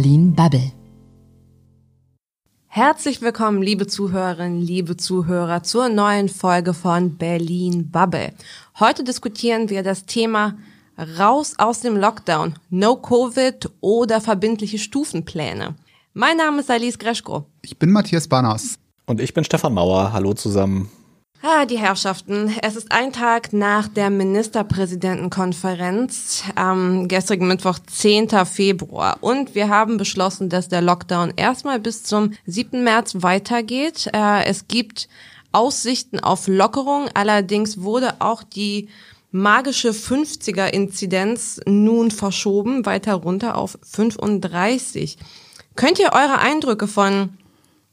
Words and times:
Berlin 0.00 0.32
Bubble. 0.34 0.72
Herzlich 2.68 3.20
willkommen, 3.20 3.60
liebe 3.60 3.86
Zuhörerinnen, 3.86 4.62
liebe 4.62 4.96
Zuhörer, 4.96 5.62
zur 5.62 5.90
neuen 5.90 6.30
Folge 6.30 6.72
von 6.72 7.18
Berlin 7.18 7.90
Bubble. 7.90 8.32
Heute 8.78 9.04
diskutieren 9.04 9.68
wir 9.68 9.82
das 9.82 10.06
Thema 10.06 10.56
Raus 11.18 11.52
aus 11.58 11.80
dem 11.80 11.98
Lockdown, 11.98 12.54
No 12.70 12.96
Covid 12.96 13.68
oder 13.82 14.22
verbindliche 14.22 14.78
Stufenpläne. 14.78 15.74
Mein 16.14 16.38
Name 16.38 16.60
ist 16.60 16.70
Alice 16.70 16.98
Greschko. 16.98 17.44
Ich 17.60 17.78
bin 17.78 17.90
Matthias 17.90 18.26
Banners. 18.26 18.78
Und 19.04 19.20
ich 19.20 19.34
bin 19.34 19.44
Stefan 19.44 19.74
Mauer. 19.74 20.14
Hallo 20.14 20.32
zusammen. 20.32 20.90
Ah, 21.42 21.64
die 21.64 21.78
Herrschaften. 21.78 22.54
Es 22.60 22.76
ist 22.76 22.92
ein 22.92 23.14
Tag 23.14 23.54
nach 23.54 23.88
der 23.88 24.10
Ministerpräsidentenkonferenz 24.10 26.42
am 26.54 27.08
gestrigen 27.08 27.48
Mittwoch, 27.48 27.78
10. 27.78 28.28
Februar. 28.44 29.16
Und 29.22 29.54
wir 29.54 29.70
haben 29.70 29.96
beschlossen, 29.96 30.50
dass 30.50 30.68
der 30.68 30.82
Lockdown 30.82 31.32
erstmal 31.36 31.80
bis 31.80 32.02
zum 32.02 32.34
7. 32.44 32.84
März 32.84 33.22
weitergeht. 33.22 34.10
Äh, 34.12 34.44
es 34.44 34.68
gibt 34.68 35.08
Aussichten 35.50 36.20
auf 36.20 36.46
Lockerung. 36.46 37.08
Allerdings 37.14 37.80
wurde 37.80 38.16
auch 38.18 38.42
die 38.42 38.90
magische 39.30 39.92
50er-Inzidenz 39.92 41.62
nun 41.64 42.10
verschoben, 42.10 42.84
weiter 42.84 43.14
runter 43.14 43.56
auf 43.56 43.78
35. 43.82 45.16
Könnt 45.74 45.98
ihr 46.00 46.12
eure 46.12 46.40
Eindrücke 46.40 46.86
von 46.86 47.30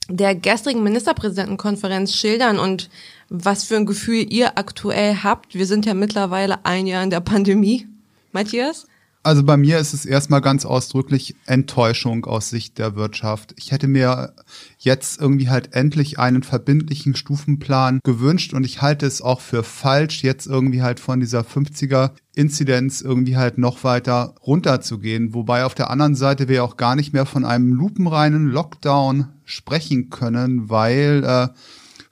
der 0.10 0.36
gestrigen 0.36 0.84
Ministerpräsidentenkonferenz 0.84 2.14
schildern 2.14 2.60
und 2.60 2.90
was 3.30 3.64
für 3.64 3.76
ein 3.76 3.86
Gefühl 3.86 4.26
ihr 4.32 4.58
aktuell 4.58 5.18
habt. 5.24 5.56
Wir 5.56 5.66
sind 5.66 5.86
ja 5.86 5.94
mittlerweile 5.94 6.66
ein 6.66 6.88
Jahr 6.88 7.04
in 7.04 7.10
der 7.10 7.22
Pandemie. 7.22 7.88
Matthias? 8.32 8.88
Also 9.28 9.44
bei 9.44 9.58
mir 9.58 9.78
ist 9.78 9.94
es 9.94 10.06
erstmal 10.06 10.40
ganz 10.40 10.64
ausdrücklich 10.64 11.36
Enttäuschung 11.46 12.24
aus 12.24 12.50
Sicht 12.50 12.78
der 12.78 12.96
Wirtschaft. 12.96 13.54
Ich 13.58 13.74
hätte 13.74 13.90
mir 13.90 14.34
jetzt 14.78 15.20
irgendwie 15.20 15.50
halt 15.50 15.74
endlich 15.74 16.18
einen 16.18 16.44
verbindlichen 16.44 17.14
Stufenplan 17.14 18.00
gewünscht 18.06 18.54
und 18.54 18.64
ich 18.64 18.82
halte 18.82 19.06
es 19.06 19.22
auch 19.22 19.42
für 19.42 19.64
falsch, 19.64 20.24
jetzt 20.24 20.48
irgendwie 20.48 20.82
halt 20.82 21.02
von 21.02 21.20
dieser 21.20 21.42
50er 21.42 22.12
Inzidenz 22.36 23.02
irgendwie 23.02 23.36
halt 23.36 23.58
noch 23.58 23.84
weiter 23.84 24.34
runterzugehen. 24.46 25.34
Wobei 25.34 25.66
auf 25.66 25.76
der 25.76 25.90
anderen 25.90 26.16
Seite 26.16 26.48
wir 26.48 26.64
auch 26.64 26.78
gar 26.78 26.96
nicht 26.96 27.12
mehr 27.12 27.26
von 27.26 27.44
einem 27.44 27.74
lupenreinen 27.74 28.48
Lockdown 28.48 29.28
sprechen 29.44 30.10
können, 30.10 30.70
weil 30.70 31.24
äh, 31.26 31.48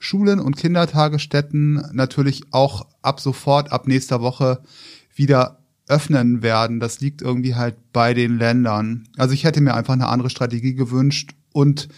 Schulen 0.06 0.38
und 0.38 0.56
Kindertagesstätten 0.56 1.84
natürlich 1.92 2.44
auch 2.52 2.86
ab 3.02 3.20
sofort, 3.20 3.72
ab 3.72 3.88
nächster 3.88 4.20
Woche 4.20 4.60
wieder 5.14 5.58
öffnen 5.88 6.42
werden. 6.42 6.78
Das 6.78 7.00
liegt 7.00 7.22
irgendwie 7.22 7.56
halt 7.56 7.74
bei 7.92 8.14
den 8.14 8.38
Ländern. 8.38 9.08
Also 9.16 9.34
ich 9.34 9.44
hätte 9.44 9.60
mir 9.60 9.74
einfach 9.74 9.94
eine 9.94 10.06
andere 10.06 10.30
Strategie 10.30 10.74
gewünscht 10.74 11.32
und 11.52 11.88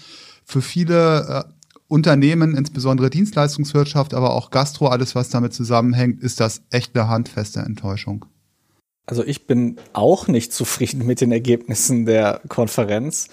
für 0.44 0.62
viele 0.62 1.44
äh, 1.46 1.52
Unternehmen, 1.88 2.56
insbesondere 2.56 3.10
Dienstleistungswirtschaft, 3.10 4.14
aber 4.14 4.32
auch 4.32 4.50
Gastro, 4.50 4.88
alles 4.88 5.14
was 5.14 5.28
damit 5.28 5.52
zusammenhängt, 5.52 6.22
ist 6.22 6.40
das 6.40 6.62
echt 6.70 6.96
eine 6.96 7.08
handfeste 7.08 7.60
Enttäuschung. 7.60 8.24
Also 9.04 9.24
ich 9.24 9.46
bin 9.46 9.76
auch 9.92 10.28
nicht 10.28 10.52
zufrieden 10.52 11.06
mit 11.06 11.20
den 11.20 11.32
Ergebnissen 11.32 12.06
der 12.06 12.40
Konferenz. 12.48 13.28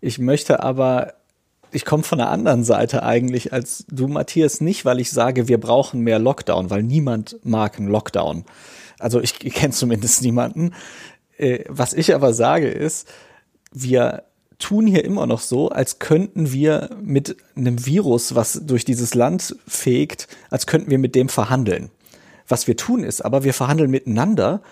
Ich 0.00 0.18
möchte 0.18 0.62
aber 0.62 1.14
ich 1.74 1.84
komme 1.84 2.04
von 2.04 2.18
der 2.18 2.30
anderen 2.30 2.62
Seite 2.62 3.02
eigentlich 3.02 3.52
als 3.52 3.84
du, 3.90 4.06
Matthias, 4.06 4.60
nicht, 4.60 4.84
weil 4.84 5.00
ich 5.00 5.10
sage, 5.10 5.48
wir 5.48 5.58
brauchen 5.58 6.00
mehr 6.00 6.20
Lockdown, 6.20 6.70
weil 6.70 6.82
niemand 6.82 7.36
mag 7.42 7.78
einen 7.78 7.88
Lockdown. 7.88 8.44
Also 9.00 9.20
ich, 9.20 9.38
kenne 9.38 9.74
zumindest 9.74 10.22
niemanden. 10.22 10.72
Äh, 11.36 11.64
was 11.68 11.92
ich 11.92 12.14
aber 12.14 12.32
sage 12.32 12.68
ist, 12.68 13.08
wir 13.72 14.22
tun 14.60 14.86
hier 14.86 15.04
immer 15.04 15.26
noch 15.26 15.40
so, 15.40 15.68
als 15.68 15.98
könnten 15.98 16.52
wir 16.52 16.90
mit 17.02 17.36
einem 17.56 17.84
Virus, 17.84 18.36
was 18.36 18.60
durch 18.64 18.84
dieses 18.84 19.14
Land 19.14 19.56
fegt, 19.66 20.28
als 20.50 20.66
könnten 20.66 20.90
wir 20.90 20.98
mit 20.98 21.16
dem 21.16 21.28
verhandeln. 21.28 21.90
Was 22.46 22.68
wir 22.68 22.76
tun 22.76 23.02
ist, 23.02 23.20
aber 23.20 23.42
wir 23.42 23.52
verhandeln 23.52 23.90
miteinander 23.90 24.62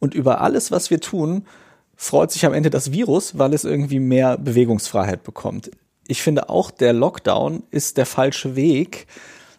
und 0.00 0.12
über 0.12 0.40
alles, 0.40 0.72
was 0.72 0.90
wir 0.90 1.00
tun, 1.00 1.46
freut 1.94 2.32
sich 2.32 2.44
am 2.44 2.52
Ende 2.52 2.70
das 2.70 2.90
Virus, 2.90 3.38
weil 3.38 3.54
es 3.54 3.64
irgendwie 3.64 4.00
mehr 4.00 4.36
Bewegungsfreiheit 4.38 5.22
bekommt 5.22 5.70
ich 6.08 6.22
finde 6.22 6.48
auch, 6.48 6.72
der 6.72 6.92
Lockdown 6.92 7.62
ist 7.70 7.98
der 7.98 8.06
falsche 8.06 8.56
Weg. 8.56 9.06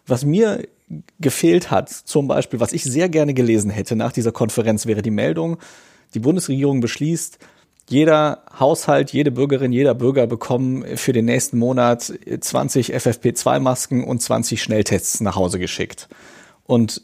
Was 0.06 0.24
mir 0.24 0.66
gefehlt 1.20 1.70
hat, 1.70 1.88
zum 1.88 2.26
Beispiel, 2.26 2.58
was 2.58 2.72
ich 2.72 2.82
sehr 2.82 3.08
gerne 3.08 3.32
gelesen 3.32 3.70
hätte 3.70 3.94
nach 3.94 4.12
dieser 4.12 4.32
Konferenz, 4.32 4.84
wäre 4.86 5.00
die 5.00 5.12
Meldung, 5.12 5.58
die 6.12 6.18
Bundesregierung 6.18 6.80
beschließt, 6.80 7.38
jeder 7.88 8.42
Haushalt, 8.58 9.12
jede 9.12 9.30
Bürgerin, 9.30 9.72
jeder 9.72 9.94
Bürger 9.94 10.26
bekommen 10.26 10.84
für 10.96 11.12
den 11.12 11.24
nächsten 11.24 11.58
Monat 11.58 12.12
20 12.40 12.94
FFP2-Masken 12.94 14.04
und 14.04 14.20
20 14.20 14.62
Schnelltests 14.62 15.20
nach 15.20 15.36
Hause 15.36 15.58
geschickt. 15.58 16.08
Und 16.64 17.02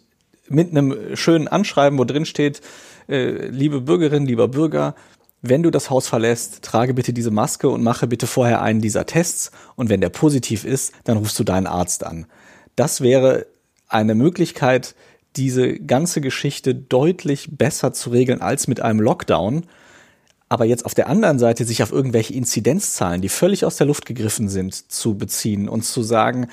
mit 0.49 0.71
einem 0.71 1.17
schönen 1.17 1.49
Anschreiben, 1.49 1.99
wo 1.99 2.05
drin 2.05 2.25
steht, 2.25 2.61
äh, 3.09 3.49
liebe 3.49 3.81
Bürgerin, 3.81 4.27
lieber 4.27 4.49
Bürger, 4.49 4.95
wenn 5.43 5.63
du 5.63 5.71
das 5.71 5.91
Haus 5.91 6.09
verlässt, 6.09 6.63
trage 6.63 6.95
bitte 6.95 7.13
diese 7.13 7.31
Maske 7.31 7.69
und 7.69 7.83
mache 7.83 8.07
bitte 8.07 8.27
vorher 8.27 8.63
einen 8.63 8.81
dieser 8.81 9.07
Tests 9.07 9.51
und 9.77 9.89
wenn 9.89 10.01
der 10.01 10.09
positiv 10.09 10.65
ist, 10.65 10.93
dann 11.05 11.19
rufst 11.19 11.39
du 11.39 11.45
deinen 11.45 11.67
Arzt 11.67 12.05
an. 12.05 12.27
Das 12.75 13.01
wäre 13.01 13.47
eine 13.89 14.15
Möglichkeit, 14.15 14.95
diese 15.37 15.79
ganze 15.79 16.21
Geschichte 16.21 16.75
deutlich 16.75 17.57
besser 17.57 17.93
zu 17.93 18.11
regeln 18.11 18.41
als 18.41 18.69
mit 18.69 18.81
einem 18.81 19.01
Lockdown. 19.01 19.67
Aber 20.49 20.65
jetzt 20.65 20.85
auf 20.85 20.95
der 20.95 21.09
anderen 21.09 21.41
Seite 21.41 21.65
sich 21.65 21.83
auf 21.83 21.91
irgendwelche 21.91 22.33
Inzidenzzahlen, 22.33 23.21
die 23.21 23.29
völlig 23.29 23.65
aus 23.65 23.77
der 23.77 23.87
Luft 23.87 24.07
gegriffen 24.07 24.49
sind, 24.49 24.93
zu 24.93 25.19
beziehen 25.19 25.69
und 25.69 25.83
zu 25.83 26.05
sagen, 26.05 26.47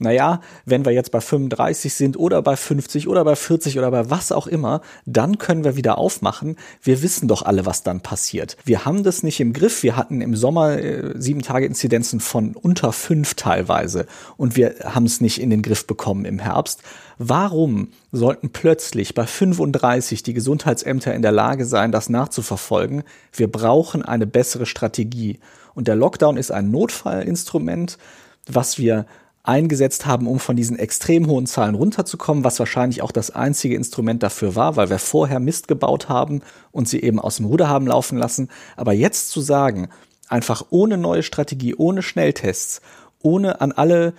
naja, 0.00 0.42
wenn 0.64 0.84
wir 0.84 0.92
jetzt 0.92 1.10
bei 1.10 1.20
35 1.20 1.92
sind 1.92 2.18
oder 2.18 2.42
bei 2.42 2.56
50 2.56 3.08
oder 3.08 3.24
bei 3.24 3.34
40 3.34 3.78
oder 3.78 3.90
bei 3.90 4.10
was 4.10 4.32
auch 4.32 4.46
immer, 4.46 4.82
dann 5.06 5.38
können 5.38 5.64
wir 5.64 5.76
wieder 5.76 5.98
aufmachen. 5.98 6.56
Wir 6.82 7.02
wissen 7.02 7.26
doch 7.26 7.42
alle, 7.42 7.66
was 7.66 7.82
dann 7.82 8.00
passiert. 8.00 8.56
Wir 8.64 8.84
haben 8.84 9.02
das 9.02 9.22
nicht 9.22 9.40
im 9.40 9.52
Griff. 9.52 9.82
Wir 9.82 9.96
hatten 9.96 10.20
im 10.20 10.36
Sommer 10.36 10.78
äh, 10.78 11.14
sieben 11.16 11.42
Tage 11.42 11.66
Inzidenzen 11.66 12.20
von 12.20 12.54
unter 12.54 12.92
fünf 12.92 13.34
teilweise 13.34 14.06
und 14.36 14.56
wir 14.56 14.74
haben 14.84 15.06
es 15.06 15.20
nicht 15.20 15.40
in 15.40 15.50
den 15.50 15.62
Griff 15.62 15.86
bekommen 15.86 16.26
im 16.26 16.38
Herbst. 16.38 16.82
Warum 17.18 17.88
sollten 18.12 18.50
plötzlich 18.50 19.14
bei 19.14 19.26
35 19.26 20.22
die 20.22 20.34
Gesundheitsämter 20.34 21.14
in 21.14 21.22
der 21.22 21.32
Lage 21.32 21.64
sein, 21.64 21.90
das 21.90 22.08
nachzuverfolgen? 22.08 23.02
Wir 23.32 23.50
brauchen 23.50 24.04
eine 24.04 24.26
bessere 24.26 24.66
Strategie. 24.66 25.40
Und 25.74 25.88
der 25.88 25.96
Lockdown 25.96 26.36
ist 26.36 26.52
ein 26.52 26.70
Notfallinstrument, 26.70 27.98
was 28.46 28.78
wir 28.78 29.06
eingesetzt 29.42 30.06
haben, 30.06 30.28
um 30.28 30.38
von 30.38 30.56
diesen 30.56 30.78
extrem 30.78 31.26
hohen 31.26 31.46
Zahlen 31.46 31.74
runterzukommen, 31.74 32.44
was 32.44 32.58
wahrscheinlich 32.58 33.02
auch 33.02 33.12
das 33.12 33.30
einzige 33.30 33.74
Instrument 33.74 34.22
dafür 34.22 34.54
war, 34.54 34.76
weil 34.76 34.90
wir 34.90 34.98
vorher 34.98 35.40
Mist 35.40 35.68
gebaut 35.68 36.08
haben 36.08 36.42
und 36.70 36.88
sie 36.88 37.00
eben 37.00 37.18
aus 37.18 37.36
dem 37.36 37.46
Ruder 37.46 37.68
haben 37.68 37.86
laufen 37.86 38.18
lassen. 38.18 38.48
Aber 38.76 38.92
jetzt 38.92 39.30
zu 39.30 39.40
sagen, 39.40 39.88
einfach 40.28 40.66
ohne 40.70 40.98
neue 40.98 41.22
Strategie, 41.22 41.74
ohne 41.74 42.02
Schnelltests, 42.02 42.80
ohne 43.22 43.60
an 43.60 43.72
alle 43.72 44.12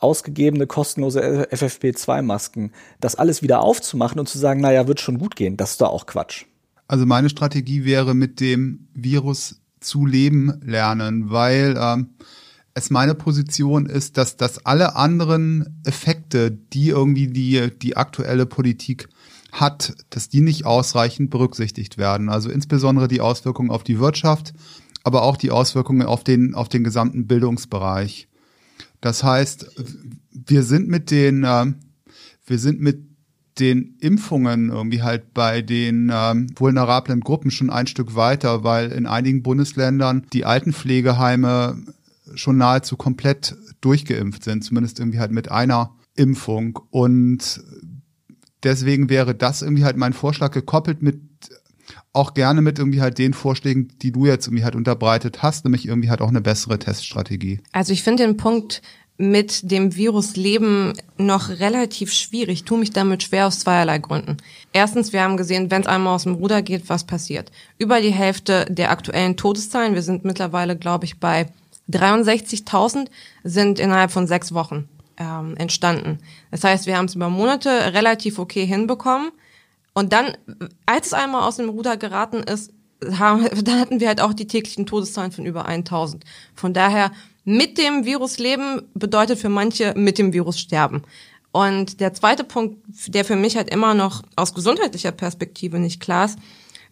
ausgegebene 0.00 0.66
kostenlose 0.66 1.48
FFP2-Masken, 1.50 2.72
das 3.00 3.14
alles 3.14 3.42
wieder 3.42 3.60
aufzumachen 3.60 4.18
und 4.18 4.28
zu 4.28 4.38
sagen, 4.38 4.60
naja, 4.60 4.88
wird 4.88 5.00
schon 5.00 5.18
gut 5.18 5.36
gehen, 5.36 5.56
das 5.56 5.72
ist 5.72 5.80
doch 5.80 5.90
auch 5.90 6.06
Quatsch. 6.06 6.46
Also 6.88 7.06
meine 7.06 7.30
Strategie 7.30 7.84
wäre 7.84 8.14
mit 8.14 8.40
dem 8.40 8.88
Virus 8.94 9.60
zu 9.78 10.06
leben 10.06 10.60
lernen, 10.64 11.30
weil 11.30 11.76
ähm, 11.78 12.10
es 12.74 12.90
meine 12.90 13.14
Position 13.14 13.86
ist, 13.86 14.16
dass, 14.16 14.36
dass 14.36 14.64
alle 14.66 14.96
anderen 14.96 15.80
Effekte, 15.84 16.50
die 16.50 16.88
irgendwie 16.88 17.28
die, 17.28 17.70
die 17.78 17.96
aktuelle 17.96 18.46
Politik 18.46 19.08
hat, 19.52 19.94
dass 20.10 20.28
die 20.28 20.40
nicht 20.40 20.64
ausreichend 20.64 21.30
berücksichtigt 21.30 21.98
werden. 21.98 22.28
Also 22.28 22.50
insbesondere 22.50 23.08
die 23.08 23.20
Auswirkungen 23.20 23.70
auf 23.70 23.82
die 23.82 23.98
Wirtschaft, 23.98 24.52
aber 25.02 25.22
auch 25.22 25.36
die 25.36 25.50
Auswirkungen 25.50 26.06
auf 26.06 26.24
den, 26.24 26.54
auf 26.54 26.68
den 26.68 26.84
gesamten 26.84 27.26
Bildungsbereich. 27.26 28.28
Das 29.00 29.24
heißt, 29.24 29.66
wir 30.30 30.62
sind 30.62 30.88
mit 30.88 31.10
den, 31.10 31.44
äh, 31.44 31.66
wir 32.46 32.58
sind 32.58 32.80
mit 32.80 33.10
den 33.58 33.96
Impfungen 34.00 34.70
irgendwie 34.70 35.02
halt 35.02 35.34
bei 35.34 35.62
den 35.62 36.10
ähm, 36.12 36.46
vulnerablen 36.56 37.20
Gruppen 37.20 37.50
schon 37.50 37.70
ein 37.70 37.86
Stück 37.86 38.14
weiter, 38.14 38.64
weil 38.64 38.90
in 38.92 39.06
einigen 39.06 39.42
Bundesländern 39.42 40.26
die 40.32 40.44
Altenpflegeheime 40.44 41.82
schon 42.34 42.56
nahezu 42.56 42.96
komplett 42.96 43.56
durchgeimpft 43.80 44.44
sind, 44.44 44.64
zumindest 44.64 44.98
irgendwie 44.98 45.18
halt 45.18 45.32
mit 45.32 45.50
einer 45.50 45.96
Impfung. 46.14 46.78
Und 46.90 47.62
deswegen 48.62 49.10
wäre 49.10 49.34
das 49.34 49.62
irgendwie 49.62 49.84
halt 49.84 49.96
mein 49.96 50.12
Vorschlag 50.12 50.52
gekoppelt 50.52 51.02
mit 51.02 51.20
auch 52.12 52.34
gerne 52.34 52.60
mit 52.60 52.78
irgendwie 52.78 53.00
halt 53.00 53.18
den 53.18 53.34
Vorschlägen, 53.34 53.88
die 54.02 54.12
du 54.12 54.26
jetzt 54.26 54.46
irgendwie 54.46 54.64
halt 54.64 54.74
unterbreitet 54.74 55.42
hast, 55.42 55.64
nämlich 55.64 55.86
irgendwie 55.86 56.10
halt 56.10 56.20
auch 56.20 56.28
eine 56.28 56.40
bessere 56.40 56.78
Teststrategie. 56.78 57.60
Also 57.72 57.92
ich 57.92 58.02
finde 58.02 58.24
den 58.24 58.36
Punkt 58.36 58.82
mit 59.20 59.70
dem 59.70 59.94
Virus 59.94 60.34
leben 60.34 60.94
noch 61.18 61.50
relativ 61.50 62.10
schwierig. 62.10 62.60
Ich 62.60 62.64
tue 62.64 62.78
mich 62.78 62.90
damit 62.90 63.22
schwer 63.22 63.46
aus 63.46 63.60
zweierlei 63.60 63.98
Gründen. 63.98 64.38
Erstens, 64.72 65.12
wir 65.12 65.22
haben 65.22 65.36
gesehen, 65.36 65.70
wenn 65.70 65.82
es 65.82 65.86
einmal 65.86 66.14
aus 66.14 66.22
dem 66.22 66.36
Ruder 66.36 66.62
geht, 66.62 66.88
was 66.88 67.04
passiert. 67.04 67.52
Über 67.76 68.00
die 68.00 68.12
Hälfte 68.12 68.64
der 68.70 68.90
aktuellen 68.90 69.36
Todeszahlen, 69.36 69.94
wir 69.94 70.02
sind 70.02 70.24
mittlerweile, 70.24 70.74
glaube 70.74 71.04
ich, 71.04 71.20
bei 71.20 71.48
63.000, 71.90 73.08
sind 73.44 73.78
innerhalb 73.78 74.10
von 74.10 74.26
sechs 74.26 74.54
Wochen 74.54 74.88
ähm, 75.18 75.54
entstanden. 75.58 76.18
Das 76.50 76.64
heißt, 76.64 76.86
wir 76.86 76.96
haben 76.96 77.04
es 77.04 77.14
über 77.14 77.28
Monate 77.28 77.92
relativ 77.92 78.38
okay 78.38 78.64
hinbekommen. 78.64 79.30
Und 79.92 80.12
dann, 80.12 80.36
als 80.86 81.08
es 81.08 81.12
einmal 81.12 81.46
aus 81.46 81.56
dem 81.56 81.68
Ruder 81.68 81.96
geraten 81.96 82.42
ist, 82.42 82.72
haben, 83.18 83.48
dann 83.64 83.80
hatten 83.80 84.00
wir 84.00 84.08
halt 84.08 84.20
auch 84.20 84.32
die 84.32 84.46
täglichen 84.46 84.86
Todeszahlen 84.86 85.32
von 85.32 85.46
über 85.46 85.66
1000. 85.66 86.24
Von 86.54 86.74
daher 86.74 87.12
mit 87.44 87.78
dem 87.78 88.04
Virus 88.04 88.38
leben 88.38 88.82
bedeutet 88.94 89.38
für 89.38 89.48
manche 89.48 89.94
mit 89.96 90.18
dem 90.18 90.32
Virus 90.32 90.58
sterben. 90.58 91.02
Und 91.52 92.00
der 92.00 92.14
zweite 92.14 92.44
Punkt, 92.44 92.78
der 93.08 93.24
für 93.24 93.34
mich 93.34 93.56
halt 93.56 93.70
immer 93.70 93.94
noch 93.94 94.22
aus 94.36 94.54
gesundheitlicher 94.54 95.10
Perspektive 95.10 95.78
nicht 95.78 96.00
klar 96.00 96.26
ist, 96.26 96.38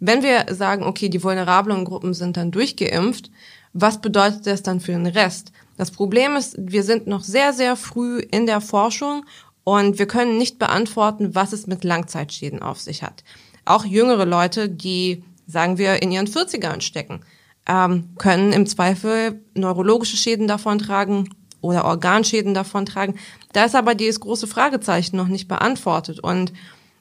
wenn 0.01 0.23
wir 0.23 0.47
sagen, 0.55 0.85
okay, 0.85 1.09
die 1.09 1.23
vulnerablen 1.23 1.85
Gruppen 1.85 2.15
sind 2.15 2.37
dann 2.37 2.51
durchgeimpft, 2.51 3.31
was 3.73 4.01
bedeutet 4.01 4.47
das 4.47 4.63
dann 4.63 4.81
für 4.81 4.93
den 4.93 5.07
Rest? 5.07 5.53
Das 5.77 5.91
Problem 5.91 6.37
ist, 6.37 6.57
wir 6.59 6.83
sind 6.83 7.07
noch 7.07 7.23
sehr, 7.23 7.53
sehr 7.53 7.77
früh 7.77 8.19
in 8.19 8.47
der 8.47 8.61
Forschung 8.61 9.25
und 9.69 9.99
wir 9.99 10.07
können 10.07 10.39
nicht 10.39 10.59
beantworten, 10.59 11.35
was 11.35 11.53
es 11.53 11.67
mit 11.67 11.85
Langzeitschäden 11.85 12.63
auf 12.63 12.81
sich 12.81 13.03
hat. 13.03 13.23
Auch 13.67 13.85
jüngere 13.85 14.25
Leute, 14.25 14.71
die, 14.71 15.23
sagen 15.47 15.77
wir, 15.77 16.01
in 16.01 16.11
ihren 16.11 16.27
40ern 16.27 16.81
stecken, 16.81 17.21
ähm, 17.69 18.09
können 18.17 18.55
im 18.55 18.67
Zweifel 18.67 19.43
neurologische 19.53 20.17
Schäden 20.17 20.49
davontragen 20.49 21.29
oder 21.61 21.85
Organschäden 21.85 22.55
davontragen. 22.55 23.19
Da 23.53 23.67
ist 23.67 23.75
aber 23.75 23.95
dieses 23.95 24.21
große 24.21 24.47
Fragezeichen 24.47 25.19
noch 25.19 25.29
nicht 25.29 25.49
beantwortet. 25.49 26.19
Und 26.19 26.55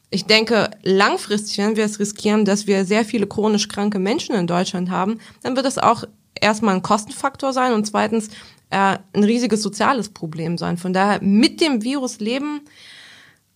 ich 0.10 0.26
denke, 0.26 0.70
langfristig, 0.84 1.60
wenn 1.60 1.78
wir 1.78 1.86
es 1.86 2.02
riskieren, 2.02 2.44
dass 2.44 2.68
wir 2.68 2.84
sehr 2.84 3.06
viele 3.06 3.28
chronisch 3.28 3.70
kranke 3.70 3.98
Menschen 3.98 4.36
in 4.36 4.46
Deutschland 4.46 4.90
haben, 4.90 5.22
dann 5.42 5.56
wird 5.56 5.68
es 5.68 5.78
auch 5.78 6.04
erstmal 6.42 6.76
ein 6.76 6.82
Kostenfaktor 6.82 7.54
sein 7.54 7.72
und 7.72 7.88
zweitens 7.88 8.28
äh, 8.70 8.98
ein 9.14 9.24
riesiges 9.24 9.62
soziales 9.62 10.10
Problem 10.10 10.58
sein. 10.58 10.78
Von 10.78 10.94
daher 10.94 11.22
mit 11.22 11.62
dem 11.62 11.84
Virus 11.84 12.20
leben, 12.20 12.62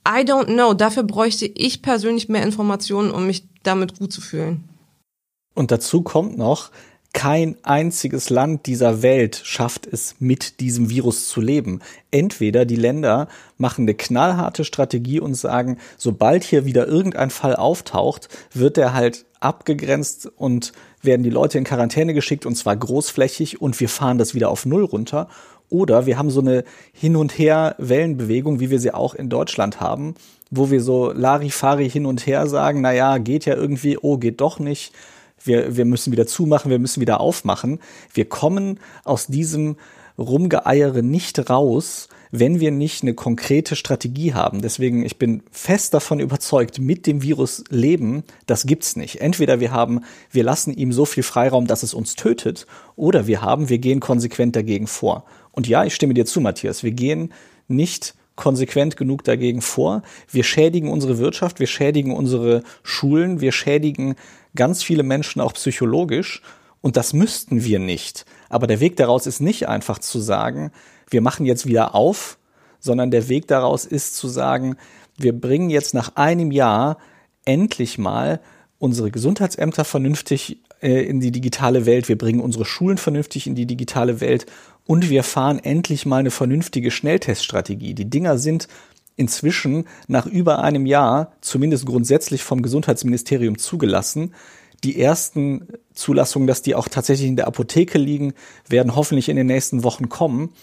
I 0.08 0.22
don't 0.22 0.46
know. 0.46 0.74
Dafür 0.74 1.04
bräuchte 1.04 1.46
ich 1.46 1.82
persönlich 1.82 2.30
mehr 2.30 2.44
Informationen, 2.44 3.12
um 3.12 3.28
mich 3.28 3.48
damit 3.64 4.00
gut 4.00 4.12
zu 4.12 4.22
fühlen. 4.22 4.64
Und 5.54 5.72
dazu 5.72 6.02
kommt 6.02 6.38
noch, 6.38 6.72
kein 7.14 7.58
einziges 7.64 8.30
Land 8.30 8.68
dieser 8.68 9.02
Welt 9.02 9.42
schafft 9.44 9.86
es, 9.86 10.16
mit 10.20 10.62
diesem 10.62 10.90
Virus 10.90 11.28
zu 11.28 11.42
leben. 11.42 11.82
Entweder 12.10 12.64
die 12.64 12.78
Länder 12.78 13.28
machen 13.58 13.84
eine 13.84 13.96
knallharte 13.96 14.64
Strategie 14.64 15.20
und 15.20 15.36
sagen, 15.36 15.78
sobald 15.98 16.46
hier 16.46 16.64
wieder 16.66 16.88
irgendein 16.88 17.30
Fall 17.30 17.58
auftaucht, 17.58 18.30
wird 18.54 18.78
der 18.78 18.94
halt 18.94 19.26
abgegrenzt 19.42 20.32
und 20.38 20.72
werden 21.02 21.24
die 21.24 21.30
Leute 21.30 21.58
in 21.58 21.66
Quarantäne 21.66 22.14
geschickt 22.14 22.46
und 22.46 22.56
zwar 22.56 22.76
großflächig 22.76 23.62
und 23.62 23.80
wir 23.80 23.90
fahren 23.90 24.18
das 24.18 24.34
wieder 24.34 24.50
auf 24.50 24.66
Null 24.66 24.86
runter. 24.86 25.28
Oder 25.70 26.06
wir 26.06 26.18
haben 26.18 26.30
so 26.30 26.42
eine 26.42 26.64
Hin- 26.92 27.16
und 27.16 27.38
Her-Wellenbewegung, 27.38 28.60
wie 28.60 28.70
wir 28.70 28.80
sie 28.80 28.94
auch 28.94 29.16
in 29.16 29.30
Deutschland 29.30 29.80
haben, 29.80 30.16
wo 30.50 30.70
wir 30.70 30.82
so 30.82 31.12
Larifari 31.12 31.90
hin 31.90 32.06
und 32.06 32.26
her 32.28 32.48
sagen, 32.48 32.82
na 32.82 32.92
ja, 32.94 33.18
geht 33.18 33.46
ja 33.46 33.56
irgendwie, 33.56 33.98
oh, 33.98 34.18
geht 34.18 34.42
doch 34.42 34.60
nicht 34.60 34.94
wir, 35.46 35.76
wir 35.76 35.86
müssen 35.86 36.12
wieder 36.12 36.28
zumachen, 36.28 36.72
wir 36.72 36.80
müssen 36.80 37.02
wieder 37.02 37.20
aufmachen. 37.20 37.80
Wir 38.14 38.26
kommen 38.26 38.80
aus 39.04 39.28
diesem 39.28 39.78
Rumgeeiere 40.18 41.04
nicht 41.04 41.50
raus, 41.50 42.10
wenn 42.32 42.60
wir 42.60 42.72
nicht 42.72 43.04
eine 43.04 43.14
konkrete 43.14 43.76
Strategie 43.76 44.34
haben. 44.34 44.62
Deswegen, 44.62 45.06
ich 45.06 45.18
bin 45.18 45.44
fest 45.52 45.94
davon 45.94 46.20
überzeugt, 46.20 46.80
mit 46.80 47.06
dem 47.06 47.22
Virus 47.22 47.64
leben, 47.70 48.24
das 48.46 48.66
gibt's 48.66 48.96
nicht. 48.96 49.20
Entweder 49.20 49.60
wir 49.60 49.72
haben, 49.72 50.02
wir 50.32 50.44
lassen 50.44 50.74
ihm 50.74 50.94
so 50.94 51.06
viel 51.06 51.24
Freiraum, 51.24 51.68
dass 51.68 51.84
es 51.84 51.94
uns 51.94 52.16
tötet, 52.16 52.68
oder 52.96 53.28
wir 53.28 53.42
haben, 53.42 53.70
wir 53.70 53.80
gehen 53.80 54.00
konsequent 54.00 54.56
dagegen 54.56 54.88
vor. 54.88 55.26
Und 55.52 55.68
ja, 55.68 55.84
ich 55.84 55.94
stimme 55.94 56.14
dir 56.14 56.26
zu, 56.26 56.40
Matthias, 56.40 56.84
wir 56.84 56.92
gehen 56.92 57.34
nicht 57.68 58.16
konsequent 58.36 58.96
genug 58.98 59.24
dagegen 59.24 59.62
vor. 59.62 60.02
Wir 60.30 60.44
schädigen 60.44 60.90
unsere 60.90 61.20
Wirtschaft, 61.20 61.60
wir 61.60 61.68
schädigen 61.68 62.14
unsere 62.16 62.64
Schulen, 62.82 63.42
wir 63.42 63.52
schädigen 63.52 64.16
ganz 64.56 64.84
viele 64.84 65.04
Menschen 65.04 65.42
auch 65.42 65.54
psychologisch 65.54 66.42
und 66.82 66.98
das 66.98 67.14
müssten 67.14 67.64
wir 67.64 67.80
nicht. 67.80 68.26
Aber 68.52 68.68
der 68.68 68.82
Weg 68.82 68.98
daraus 68.98 69.28
ist 69.28 69.40
nicht 69.40 69.70
einfach 69.70 69.98
zu 69.98 70.20
sagen, 70.20 70.72
wir 71.10 71.22
machen 71.22 71.46
jetzt 71.46 71.66
wieder 71.66 71.96
auf, 71.96 72.38
sondern 72.80 73.10
der 73.10 73.30
Weg 73.30 73.48
daraus 73.48 73.86
ist 73.86 74.18
zu 74.18 74.28
sagen, 74.28 74.76
wir 75.18 75.32
bringen 75.32 75.70
jetzt 75.70 75.94
nach 75.94 76.16
einem 76.16 76.52
Jahr 76.52 76.98
endlich 77.46 77.98
mal 77.98 78.42
unsere 78.78 79.10
Gesundheitsämter 79.10 79.86
vernünftig 79.86 80.58
äh, 80.82 81.02
in 81.02 81.22
die 81.22 81.32
digitale 81.32 81.86
Welt, 81.86 82.10
wir 82.10 82.18
bringen 82.18 82.42
unsere 82.42 82.66
Schulen 82.66 82.98
vernünftig 82.98 83.48
in 83.48 83.56
die 83.56 83.66
digitale 83.66 84.20
Welt 84.20 84.48
und 84.86 85.10
wir 85.10 85.24
fahren 85.24 85.60
endlich 85.60 86.06
mal 86.06 86.18
eine 86.18 86.32
vernünftige 86.32 86.92
Schnellteststrategie. 86.92 87.94
Die 87.94 88.10
Dinger 88.10 88.38
sind 88.38 88.68
inzwischen 89.16 89.86
nach 90.08 90.26
über 90.26 90.62
einem 90.62 90.86
Jahr 90.86 91.32
zumindest 91.40 91.86
grundsätzlich 91.86 92.44
vom 92.44 92.62
Gesundheitsministerium 92.62 93.58
zugelassen. 93.58 94.34
Die 94.84 95.00
ersten 95.00 95.68
Zulassungen, 95.94 96.48
dass 96.48 96.62
die 96.62 96.76
auch 96.76 96.88
tatsächlich 96.88 97.28
in 97.28 97.36
der 97.36 97.48
Apotheke 97.48 97.98
liegen, 97.98 98.34
werden 98.68 98.96
hoffentlich 98.96 99.30
in 99.30 99.36
den 99.36 99.48
nächsten 99.48 99.84
Wochen 99.84 100.10
kommen. 100.10 100.54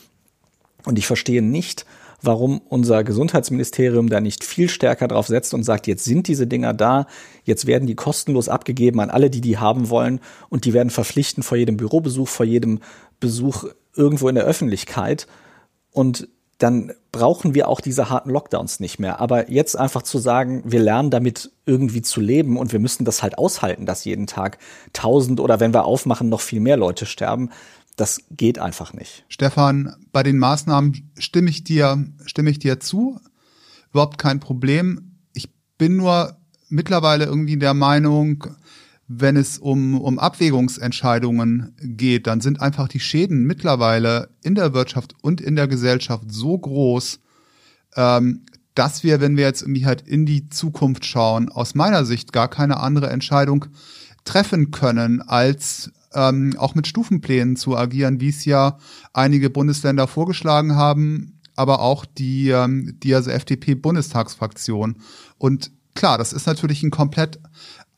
Und 0.84 0.98
ich 0.98 1.06
verstehe 1.06 1.42
nicht, 1.42 1.86
warum 2.22 2.60
unser 2.68 3.04
Gesundheitsministerium 3.04 4.08
da 4.08 4.20
nicht 4.20 4.44
viel 4.44 4.68
stärker 4.68 5.08
drauf 5.08 5.28
setzt 5.28 5.54
und 5.54 5.62
sagt, 5.62 5.86
jetzt 5.86 6.04
sind 6.04 6.26
diese 6.26 6.46
Dinger 6.46 6.74
da, 6.74 7.06
jetzt 7.44 7.66
werden 7.66 7.86
die 7.86 7.94
kostenlos 7.94 8.48
abgegeben 8.48 9.00
an 9.00 9.10
alle, 9.10 9.30
die 9.30 9.40
die 9.40 9.58
haben 9.58 9.88
wollen 9.88 10.20
und 10.48 10.64
die 10.64 10.72
werden 10.72 10.90
verpflichten 10.90 11.42
vor 11.42 11.56
jedem 11.56 11.76
Bürobesuch, 11.76 12.28
vor 12.28 12.46
jedem 12.46 12.80
Besuch 13.20 13.64
irgendwo 13.94 14.28
in 14.28 14.34
der 14.34 14.44
Öffentlichkeit. 14.44 15.26
Und 15.92 16.28
dann 16.58 16.92
brauchen 17.12 17.54
wir 17.54 17.68
auch 17.68 17.80
diese 17.80 18.10
harten 18.10 18.30
Lockdowns 18.30 18.80
nicht 18.80 18.98
mehr. 18.98 19.20
Aber 19.20 19.50
jetzt 19.50 19.76
einfach 19.76 20.02
zu 20.02 20.18
sagen, 20.18 20.62
wir 20.66 20.80
lernen 20.80 21.10
damit 21.10 21.52
irgendwie 21.66 22.02
zu 22.02 22.20
leben 22.20 22.56
und 22.56 22.72
wir 22.72 22.80
müssen 22.80 23.04
das 23.04 23.22
halt 23.22 23.38
aushalten, 23.38 23.86
dass 23.86 24.04
jeden 24.04 24.26
Tag 24.26 24.58
tausend 24.92 25.40
oder 25.40 25.60
wenn 25.60 25.72
wir 25.72 25.84
aufmachen, 25.84 26.28
noch 26.28 26.40
viel 26.40 26.60
mehr 26.60 26.76
Leute 26.76 27.06
sterben, 27.06 27.50
das 27.96 28.22
geht 28.30 28.58
einfach 28.58 28.92
nicht. 28.92 29.24
Stefan, 29.28 29.94
bei 30.12 30.22
den 30.22 30.38
Maßnahmen 30.38 31.10
stimme 31.18 31.50
ich 31.50 31.64
dir, 31.64 32.04
stimme 32.26 32.50
ich 32.50 32.58
dir 32.58 32.80
zu. 32.80 33.20
Überhaupt 33.90 34.18
kein 34.18 34.40
Problem. 34.40 35.16
Ich 35.32 35.50
bin 35.78 35.96
nur 35.96 36.36
mittlerweile 36.68 37.24
irgendwie 37.24 37.56
der 37.56 37.74
Meinung, 37.74 38.44
wenn 39.08 39.36
es 39.36 39.58
um, 39.58 39.98
um 39.98 40.18
Abwägungsentscheidungen 40.18 41.74
geht, 41.80 42.26
dann 42.26 42.42
sind 42.42 42.60
einfach 42.60 42.88
die 42.88 43.00
Schäden 43.00 43.44
mittlerweile 43.44 44.28
in 44.42 44.54
der 44.54 44.74
Wirtschaft 44.74 45.14
und 45.22 45.40
in 45.40 45.56
der 45.56 45.66
Gesellschaft 45.66 46.24
so 46.30 46.58
groß, 46.58 47.18
ähm, 47.96 48.44
dass 48.74 49.02
wir, 49.02 49.20
wenn 49.20 49.36
wir 49.36 49.44
jetzt 49.44 49.62
irgendwie 49.62 49.86
halt 49.86 50.02
in 50.02 50.26
die 50.26 50.50
Zukunft 50.50 51.06
schauen, 51.06 51.48
aus 51.48 51.74
meiner 51.74 52.04
Sicht 52.04 52.34
gar 52.34 52.48
keine 52.48 52.80
andere 52.80 53.08
Entscheidung 53.08 53.66
treffen 54.24 54.70
können, 54.70 55.22
als 55.22 55.90
ähm, 56.12 56.54
auch 56.58 56.74
mit 56.74 56.86
Stufenplänen 56.86 57.56
zu 57.56 57.76
agieren, 57.76 58.20
wie 58.20 58.28
es 58.28 58.44
ja 58.44 58.78
einige 59.14 59.48
Bundesländer 59.48 60.06
vorgeschlagen 60.06 60.76
haben, 60.76 61.40
aber 61.56 61.80
auch 61.80 62.04
die, 62.04 62.50
ähm, 62.50 62.98
die 63.02 63.14
also 63.14 63.30
FDP-Bundestagsfraktion. 63.30 64.96
Und 65.38 65.72
klar, 65.94 66.18
das 66.18 66.32
ist 66.34 66.46
natürlich 66.46 66.82
ein 66.82 66.90
komplett 66.90 67.40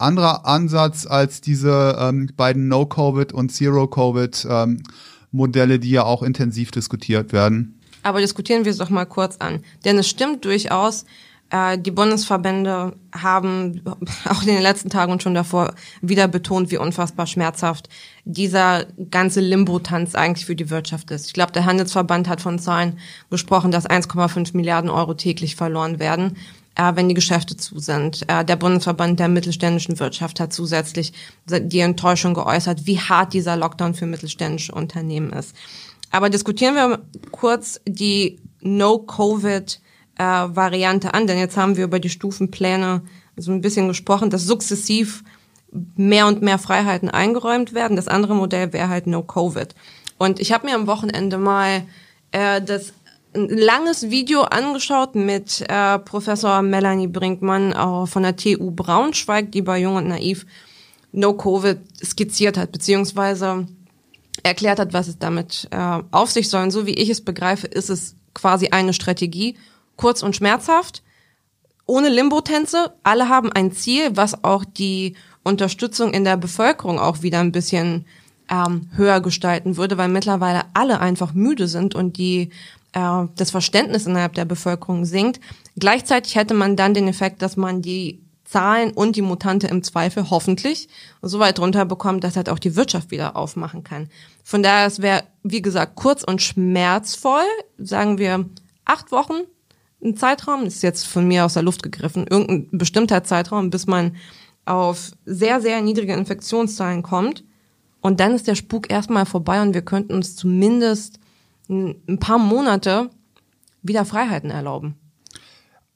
anderer 0.00 0.46
Ansatz 0.46 1.06
als 1.06 1.40
diese 1.40 1.96
ähm, 1.98 2.30
beiden 2.36 2.68
No-Covid 2.68 3.32
und 3.32 3.50
Zero-Covid-Modelle, 3.50 5.74
ähm, 5.74 5.80
die 5.80 5.90
ja 5.90 6.04
auch 6.04 6.22
intensiv 6.22 6.70
diskutiert 6.70 7.32
werden. 7.32 7.80
Aber 8.02 8.20
diskutieren 8.20 8.64
wir 8.64 8.72
es 8.72 8.78
doch 8.78 8.90
mal 8.90 9.04
kurz 9.04 9.36
an. 9.38 9.60
Denn 9.84 9.98
es 9.98 10.08
stimmt 10.08 10.44
durchaus, 10.44 11.04
äh, 11.50 11.78
die 11.78 11.90
Bundesverbände 11.90 12.96
haben 13.12 13.82
auch 14.28 14.42
in 14.42 14.48
den 14.48 14.62
letzten 14.62 14.88
Tagen 14.88 15.12
und 15.12 15.22
schon 15.22 15.34
davor 15.34 15.74
wieder 16.00 16.28
betont, 16.28 16.70
wie 16.70 16.78
unfassbar 16.78 17.26
schmerzhaft 17.26 17.88
dieser 18.24 18.86
ganze 19.10 19.40
Limbo-Tanz 19.40 20.14
eigentlich 20.14 20.46
für 20.46 20.56
die 20.56 20.70
Wirtschaft 20.70 21.10
ist. 21.10 21.26
Ich 21.26 21.32
glaube, 21.32 21.52
der 21.52 21.64
Handelsverband 21.64 22.28
hat 22.28 22.40
von 22.40 22.58
Zahlen 22.58 22.98
gesprochen, 23.30 23.72
dass 23.72 23.88
1,5 23.88 24.56
Milliarden 24.56 24.90
Euro 24.90 25.14
täglich 25.14 25.56
verloren 25.56 25.98
werden 25.98 26.36
äh, 26.74 26.92
wenn 26.94 27.08
die 27.08 27.14
Geschäfte 27.14 27.56
zu 27.56 27.78
sind. 27.78 28.28
Äh, 28.28 28.44
der 28.44 28.56
Bundesverband 28.56 29.20
der 29.20 29.28
mittelständischen 29.28 29.98
Wirtschaft 29.98 30.40
hat 30.40 30.52
zusätzlich 30.52 31.14
die 31.46 31.80
Enttäuschung 31.80 32.34
geäußert, 32.34 32.86
wie 32.86 33.00
hart 33.00 33.32
dieser 33.32 33.56
Lockdown 33.56 33.94
für 33.94 34.04
mittelständische 34.06 34.72
Unternehmen 34.72 35.32
ist. 35.32 35.56
Aber 36.10 36.28
diskutieren 36.30 36.74
wir 36.74 37.00
kurz 37.30 37.80
die 37.86 38.40
No-Covid-Variante 38.60 41.08
äh, 41.08 41.12
an, 41.12 41.26
denn 41.26 41.38
jetzt 41.38 41.56
haben 41.56 41.76
wir 41.76 41.84
über 41.84 42.00
die 42.00 42.10
Stufenpläne 42.10 43.02
so 43.36 43.52
ein 43.52 43.60
bisschen 43.60 43.86
gesprochen, 43.88 44.30
dass 44.30 44.44
sukzessiv 44.44 45.22
mehr 45.96 46.26
und 46.26 46.42
mehr 46.42 46.58
Freiheiten 46.58 47.10
eingeräumt 47.10 47.74
werden. 47.74 47.96
Das 47.96 48.08
andere 48.08 48.34
Modell 48.34 48.72
wäre 48.72 48.88
halt 48.88 49.06
No-Covid. 49.06 49.74
Und 50.18 50.40
ich 50.40 50.52
habe 50.52 50.66
mir 50.66 50.74
am 50.74 50.86
Wochenende 50.86 51.38
mal 51.38 51.84
äh, 52.32 52.60
das 52.60 52.92
ein 53.34 53.48
langes 53.48 54.10
Video 54.10 54.42
angeschaut 54.42 55.14
mit 55.14 55.64
äh, 55.68 55.98
Professor 55.98 56.62
Melanie 56.62 57.06
Brinkmann 57.06 57.72
auch 57.72 58.06
von 58.06 58.22
der 58.22 58.36
TU 58.36 58.70
Braunschweig, 58.70 59.52
die 59.52 59.62
bei 59.62 59.78
Jung 59.78 59.96
und 59.96 60.08
Naiv 60.08 60.46
No 61.12 61.34
Covid 61.34 61.78
skizziert 62.04 62.56
hat, 62.56 62.72
beziehungsweise 62.72 63.66
erklärt 64.42 64.78
hat, 64.78 64.92
was 64.92 65.08
es 65.08 65.18
damit 65.18 65.68
äh, 65.70 65.98
auf 66.10 66.30
sich 66.30 66.48
soll. 66.48 66.62
Und 66.62 66.70
so 66.70 66.86
wie 66.86 66.94
ich 66.94 67.08
es 67.08 67.20
begreife, 67.20 67.66
ist 67.66 67.90
es 67.90 68.16
quasi 68.34 68.68
eine 68.68 68.92
Strategie, 68.92 69.56
kurz 69.96 70.22
und 70.22 70.36
schmerzhaft, 70.36 71.02
ohne 71.86 72.08
Limbo-Tänze. 72.08 72.92
Alle 73.02 73.28
haben 73.28 73.52
ein 73.52 73.72
Ziel, 73.72 74.16
was 74.16 74.44
auch 74.44 74.64
die 74.64 75.16
Unterstützung 75.42 76.12
in 76.12 76.24
der 76.24 76.36
Bevölkerung 76.36 76.98
auch 76.98 77.22
wieder 77.22 77.40
ein 77.40 77.52
bisschen 77.52 78.06
ähm, 78.48 78.88
höher 78.94 79.20
gestalten 79.20 79.76
würde, 79.76 79.98
weil 79.98 80.08
mittlerweile 80.08 80.62
alle 80.74 81.00
einfach 81.00 81.34
müde 81.34 81.68
sind 81.68 81.94
und 81.94 82.16
die 82.16 82.50
äh, 82.92 83.26
das 83.36 83.50
Verständnis 83.50 84.06
innerhalb 84.06 84.34
der 84.34 84.44
Bevölkerung 84.44 85.04
sinkt. 85.04 85.40
Gleichzeitig 85.78 86.34
hätte 86.34 86.54
man 86.54 86.76
dann 86.76 86.94
den 86.94 87.08
Effekt, 87.08 87.42
dass 87.42 87.56
man 87.56 87.82
die 87.82 88.22
Zahlen 88.44 88.90
und 88.90 89.14
die 89.14 89.22
Mutante 89.22 89.68
im 89.68 89.84
Zweifel 89.84 90.28
hoffentlich 90.28 90.88
so 91.22 91.38
weit 91.38 91.60
runterbekommt, 91.60 92.24
dass 92.24 92.36
halt 92.36 92.48
auch 92.48 92.58
die 92.58 92.74
Wirtschaft 92.74 93.12
wieder 93.12 93.36
aufmachen 93.36 93.84
kann. 93.84 94.08
Von 94.42 94.64
daher, 94.64 94.86
es 94.86 95.00
wäre, 95.00 95.22
wie 95.44 95.62
gesagt, 95.62 95.94
kurz 95.94 96.24
und 96.24 96.42
schmerzvoll, 96.42 97.44
sagen 97.78 98.18
wir 98.18 98.46
acht 98.84 99.12
Wochen, 99.12 99.42
ein 100.02 100.16
Zeitraum, 100.16 100.64
das 100.64 100.76
ist 100.76 100.82
jetzt 100.82 101.06
von 101.06 101.28
mir 101.28 101.44
aus 101.44 101.54
der 101.54 101.62
Luft 101.62 101.84
gegriffen, 101.84 102.26
irgendein 102.28 102.66
bestimmter 102.76 103.22
Zeitraum, 103.22 103.70
bis 103.70 103.86
man 103.86 104.16
auf 104.64 105.12
sehr, 105.24 105.60
sehr 105.60 105.80
niedrige 105.80 106.14
Infektionszahlen 106.14 107.02
kommt. 107.02 107.44
Und 108.00 108.18
dann 108.18 108.34
ist 108.34 108.48
der 108.48 108.54
Spuk 108.56 108.90
erstmal 108.90 109.26
vorbei 109.26 109.62
und 109.62 109.74
wir 109.74 109.82
könnten 109.82 110.14
uns 110.14 110.34
zumindest 110.34 111.19
ein 111.70 112.18
paar 112.18 112.38
Monate 112.38 113.10
wieder 113.82 114.04
Freiheiten 114.04 114.50
erlauben. 114.50 114.96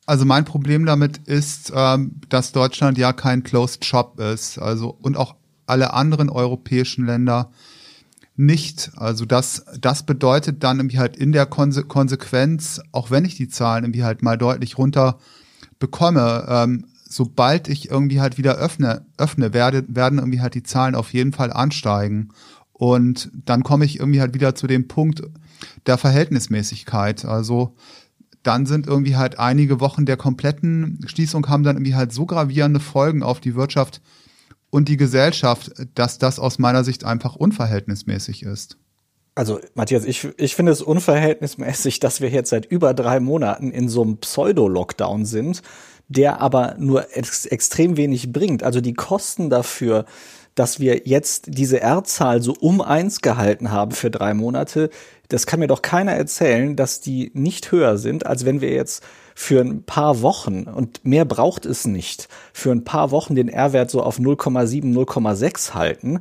Also 0.07 0.25
mein 0.25 0.45
Problem 0.45 0.87
damit 0.87 1.19
ist, 1.19 1.73
ähm, 1.75 2.21
dass 2.29 2.53
Deutschland 2.53 2.99
ja 2.99 3.13
kein 3.13 3.43
Closed 3.43 3.85
Shop 3.85 4.21
ist, 4.21 4.59
also 4.59 4.97
und 5.01 5.17
auch 5.17 5.35
alle 5.67 5.95
anderen 5.95 6.29
europäischen 6.29 7.07
Länder 7.07 7.51
nicht. 8.37 8.91
Also 8.97 9.25
das, 9.25 9.65
das 9.81 10.05
bedeutet 10.05 10.63
dann 10.63 10.79
irgendwie 10.79 10.99
halt 10.99 11.17
in 11.17 11.33
der 11.33 11.47
Konse 11.47 11.85
Konsequenz, 11.85 12.81
auch 12.93 13.11
wenn 13.11 13.25
ich 13.25 13.37
die 13.37 13.49
Zahlen 13.49 13.85
irgendwie 13.85 14.05
halt 14.05 14.23
mal 14.23 14.37
deutlich 14.37 14.77
runter 14.77 15.19
bekomme, 15.79 16.47
ähm, 16.49 16.87
sobald 17.09 17.69
ich 17.69 17.91
irgendwie 17.91 18.21
halt 18.21 18.39
wieder 18.39 18.57
öffne, 18.57 19.07
öffne, 19.17 19.53
werde, 19.55 19.85
werden 19.89 20.19
irgendwie 20.19 20.41
halt 20.41 20.55
die 20.55 20.63
Zahlen 20.65 20.95
auf 20.95 21.13
jeden 21.13 21.33
Fall 21.33 21.53
ansteigen. 21.53 22.31
Und 22.75 23.31
dann 23.33 23.63
komme 23.63 23.85
ich 23.85 24.01
irgendwie 24.01 24.21
halt 24.21 24.35
wieder 24.35 24.55
zu 24.55 24.67
dem 24.67 24.89
Punkt 24.89 25.23
der 25.87 25.97
Verhältnismäßigkeit. 25.97 27.25
Also 27.25 27.75
dann 28.43 28.67
sind 28.67 28.87
irgendwie 28.87 29.17
halt 29.17 29.39
einige 29.39 29.81
Wochen 29.81 30.05
der 30.05 30.17
kompletten 30.17 31.01
Schließung 31.07 31.49
haben 31.49 31.63
dann 31.63 31.77
irgendwie 31.77 31.95
halt 31.95 32.13
so 32.13 32.27
gravierende 32.27 32.81
Folgen 32.81 33.23
auf 33.23 33.41
die 33.41 33.55
Wirtschaft 33.55 34.03
und 34.71 34.89
die 34.89 34.97
Gesellschaft, 34.97 35.73
dass 35.95 36.19
das 36.19 36.39
aus 36.39 36.59
meiner 36.59 36.85
Sicht 36.85 37.05
einfach 37.05 37.37
unverhältnismäßig 37.37 38.43
ist. 38.43 38.77
Also, 39.37 39.61
Matthias, 39.75 40.05
ich, 40.05 40.29
ich 40.37 40.55
finde 40.55 40.73
es 40.73 40.83
unverhältnismäßig, 40.83 42.01
dass 42.01 42.21
wir 42.21 42.29
jetzt 42.29 42.51
seit 42.51 42.67
über 42.67 42.93
drei 42.93 43.19
Monaten 43.19 43.71
in 43.71 43.89
so 43.89 44.03
einem 44.03 44.19
Pseudo-Lockdown 44.19 45.25
sind, 45.25 45.63
der 46.09 46.41
aber 46.41 46.77
nur 46.79 47.17
ex 47.17 47.47
extrem 47.47 47.97
wenig 47.97 48.33
bringt. 48.33 48.63
Also 48.63 48.81
die 48.81 48.95
Kosten 48.95 49.51
dafür, 49.51 50.05
dass 50.55 50.79
wir 50.79 51.03
jetzt 51.05 51.47
diese 51.49 51.81
R-Zahl 51.81 52.43
so 52.43 52.55
um 52.59 52.81
eins 52.81 53.21
gehalten 53.21 53.71
haben 53.71 53.93
für 53.93 54.11
drei 54.11 54.35
Monate, 54.35 54.91
das 55.29 55.47
kann 55.47 55.61
mir 55.61 55.67
doch 55.67 55.83
keiner 55.83 56.13
erzählen, 56.13 56.77
dass 56.77 57.01
die 57.01 57.31
nicht 57.35 57.73
höher 57.73 57.99
sind, 57.99 58.27
als 58.27 58.45
wenn 58.45 58.61
wir 58.61 58.71
jetzt 58.71 59.03
für 59.35 59.61
ein 59.61 59.83
paar 59.83 60.23
Wochen, 60.23 60.65
und 60.65 61.05
mehr 61.05 61.25
braucht 61.25 61.67
es 61.67 61.87
nicht, 61.87 62.29
für 62.53 62.71
ein 62.71 62.85
paar 62.85 63.11
Wochen 63.11 63.35
den 63.35 63.49
R-Wert 63.49 63.91
so 63.91 64.03
auf 64.03 64.19
0,7, 64.19 64.95
0,6 64.95 65.75
halten. 65.75 66.21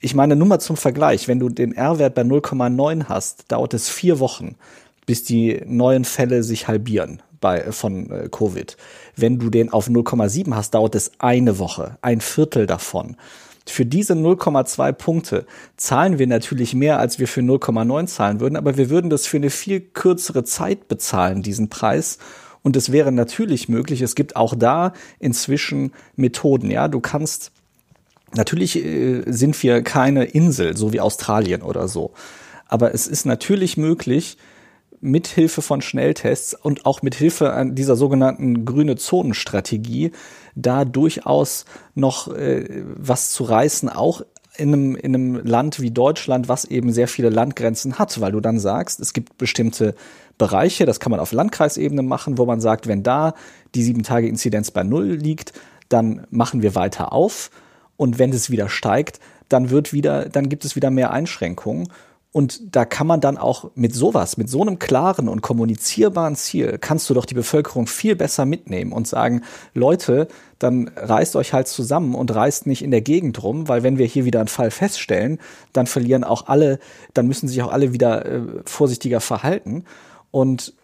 Ich 0.00 0.14
meine, 0.14 0.34
nur 0.34 0.48
mal 0.48 0.58
zum 0.58 0.76
Vergleich, 0.76 1.28
wenn 1.28 1.38
du 1.38 1.48
den 1.48 1.72
R-Wert 1.72 2.14
bei 2.14 2.22
0,9 2.22 3.04
hast, 3.04 3.52
dauert 3.52 3.74
es 3.74 3.88
vier 3.88 4.18
Wochen, 4.18 4.56
bis 5.06 5.22
die 5.22 5.62
neuen 5.64 6.04
Fälle 6.04 6.42
sich 6.42 6.66
halbieren 6.66 7.22
bei, 7.40 7.72
von 7.72 8.10
äh, 8.10 8.28
Covid. 8.30 8.76
Wenn 9.16 9.38
du 9.38 9.50
den 9.50 9.72
auf 9.72 9.88
0,7 9.88 10.54
hast, 10.54 10.74
dauert 10.74 10.94
es 10.94 11.12
eine 11.18 11.58
Woche, 11.58 11.98
ein 12.02 12.20
Viertel 12.20 12.66
davon. 12.66 13.16
Für 13.66 13.84
diese 13.84 14.14
0,2 14.14 14.92
Punkte 14.92 15.46
zahlen 15.76 16.18
wir 16.18 16.26
natürlich 16.26 16.74
mehr, 16.74 16.98
als 16.98 17.18
wir 17.18 17.28
für 17.28 17.40
0,9 17.40 18.06
zahlen 18.06 18.40
würden, 18.40 18.56
aber 18.56 18.76
wir 18.76 18.90
würden 18.90 19.10
das 19.10 19.26
für 19.26 19.36
eine 19.36 19.50
viel 19.50 19.80
kürzere 19.80 20.44
Zeit 20.44 20.88
bezahlen, 20.88 21.42
diesen 21.42 21.68
Preis. 21.68 22.18
Und 22.62 22.76
es 22.76 22.92
wäre 22.92 23.12
natürlich 23.12 23.68
möglich, 23.68 24.00
es 24.00 24.14
gibt 24.14 24.36
auch 24.36 24.54
da 24.54 24.92
inzwischen 25.18 25.92
Methoden, 26.16 26.70
ja, 26.70 26.88
du 26.88 27.00
kannst, 27.00 27.52
natürlich 28.34 28.82
äh, 28.84 29.22
sind 29.26 29.62
wir 29.62 29.82
keine 29.82 30.24
Insel, 30.24 30.76
so 30.76 30.92
wie 30.92 31.00
Australien 31.00 31.62
oder 31.62 31.88
so. 31.88 32.12
Aber 32.66 32.94
es 32.94 33.06
ist 33.06 33.26
natürlich 33.26 33.76
möglich, 33.76 34.38
mithilfe 35.00 35.62
von 35.62 35.80
Schnelltests 35.80 36.54
und 36.54 36.86
auch 36.86 37.02
mithilfe 37.02 37.66
dieser 37.70 37.96
sogenannten 37.96 38.64
grüne 38.64 38.96
Zonenstrategie 38.96 40.12
da 40.54 40.84
durchaus 40.84 41.64
noch 41.94 42.34
äh, 42.34 42.82
was 42.96 43.30
zu 43.30 43.44
reißen, 43.44 43.88
auch 43.88 44.22
in 44.56 44.74
einem, 44.74 44.96
in 44.96 45.14
einem 45.14 45.46
Land 45.46 45.80
wie 45.80 45.92
Deutschland, 45.92 46.48
was 46.48 46.64
eben 46.64 46.92
sehr 46.92 47.06
viele 47.06 47.30
Landgrenzen 47.30 47.98
hat, 47.98 48.20
weil 48.20 48.32
du 48.32 48.40
dann 48.40 48.58
sagst, 48.58 48.98
es 48.98 49.12
gibt 49.12 49.38
bestimmte 49.38 49.94
Bereiche, 50.36 50.84
das 50.84 50.98
kann 50.98 51.10
man 51.10 51.20
auf 51.20 51.32
Landkreisebene 51.32 52.02
machen, 52.02 52.38
wo 52.38 52.44
man 52.44 52.60
sagt, 52.60 52.88
wenn 52.88 53.04
da 53.04 53.34
die 53.74 53.82
sieben 53.82 54.02
Tage 54.02 54.28
Inzidenz 54.28 54.72
bei 54.72 54.82
Null 54.82 55.12
liegt, 55.12 55.52
dann 55.88 56.26
machen 56.30 56.62
wir 56.62 56.74
weiter 56.74 57.12
auf. 57.12 57.50
Und 57.96 58.18
wenn 58.18 58.32
es 58.32 58.50
wieder 58.50 58.68
steigt, 58.68 59.20
dann 59.48 59.70
wird 59.70 59.92
wieder, 59.92 60.28
dann 60.28 60.48
gibt 60.48 60.64
es 60.64 60.76
wieder 60.76 60.90
mehr 60.90 61.12
Einschränkungen. 61.12 61.88
Und 62.30 62.76
da 62.76 62.84
kann 62.84 63.06
man 63.06 63.22
dann 63.22 63.38
auch 63.38 63.70
mit 63.74 63.94
sowas, 63.94 64.36
mit 64.36 64.50
so 64.50 64.60
einem 64.60 64.78
klaren 64.78 65.28
und 65.28 65.40
kommunizierbaren 65.40 66.36
Ziel, 66.36 66.76
kannst 66.78 67.08
du 67.08 67.14
doch 67.14 67.24
die 67.24 67.34
Bevölkerung 67.34 67.86
viel 67.86 68.16
besser 68.16 68.44
mitnehmen 68.44 68.92
und 68.92 69.08
sagen, 69.08 69.42
Leute, 69.72 70.28
dann 70.58 70.88
reißt 70.94 71.36
euch 71.36 71.54
halt 71.54 71.68
zusammen 71.68 72.14
und 72.14 72.34
reißt 72.34 72.66
nicht 72.66 72.82
in 72.82 72.90
der 72.90 73.00
Gegend 73.00 73.42
rum, 73.42 73.66
weil 73.68 73.82
wenn 73.82 73.96
wir 73.96 74.04
hier 74.04 74.26
wieder 74.26 74.40
einen 74.40 74.48
Fall 74.48 74.70
feststellen, 74.70 75.38
dann 75.72 75.86
verlieren 75.86 76.22
auch 76.22 76.48
alle, 76.48 76.78
dann 77.14 77.26
müssen 77.26 77.48
sich 77.48 77.62
auch 77.62 77.72
alle 77.72 77.94
wieder 77.94 78.26
äh, 78.26 78.42
vorsichtiger 78.66 79.20
verhalten. 79.20 79.84
Und 80.30 80.74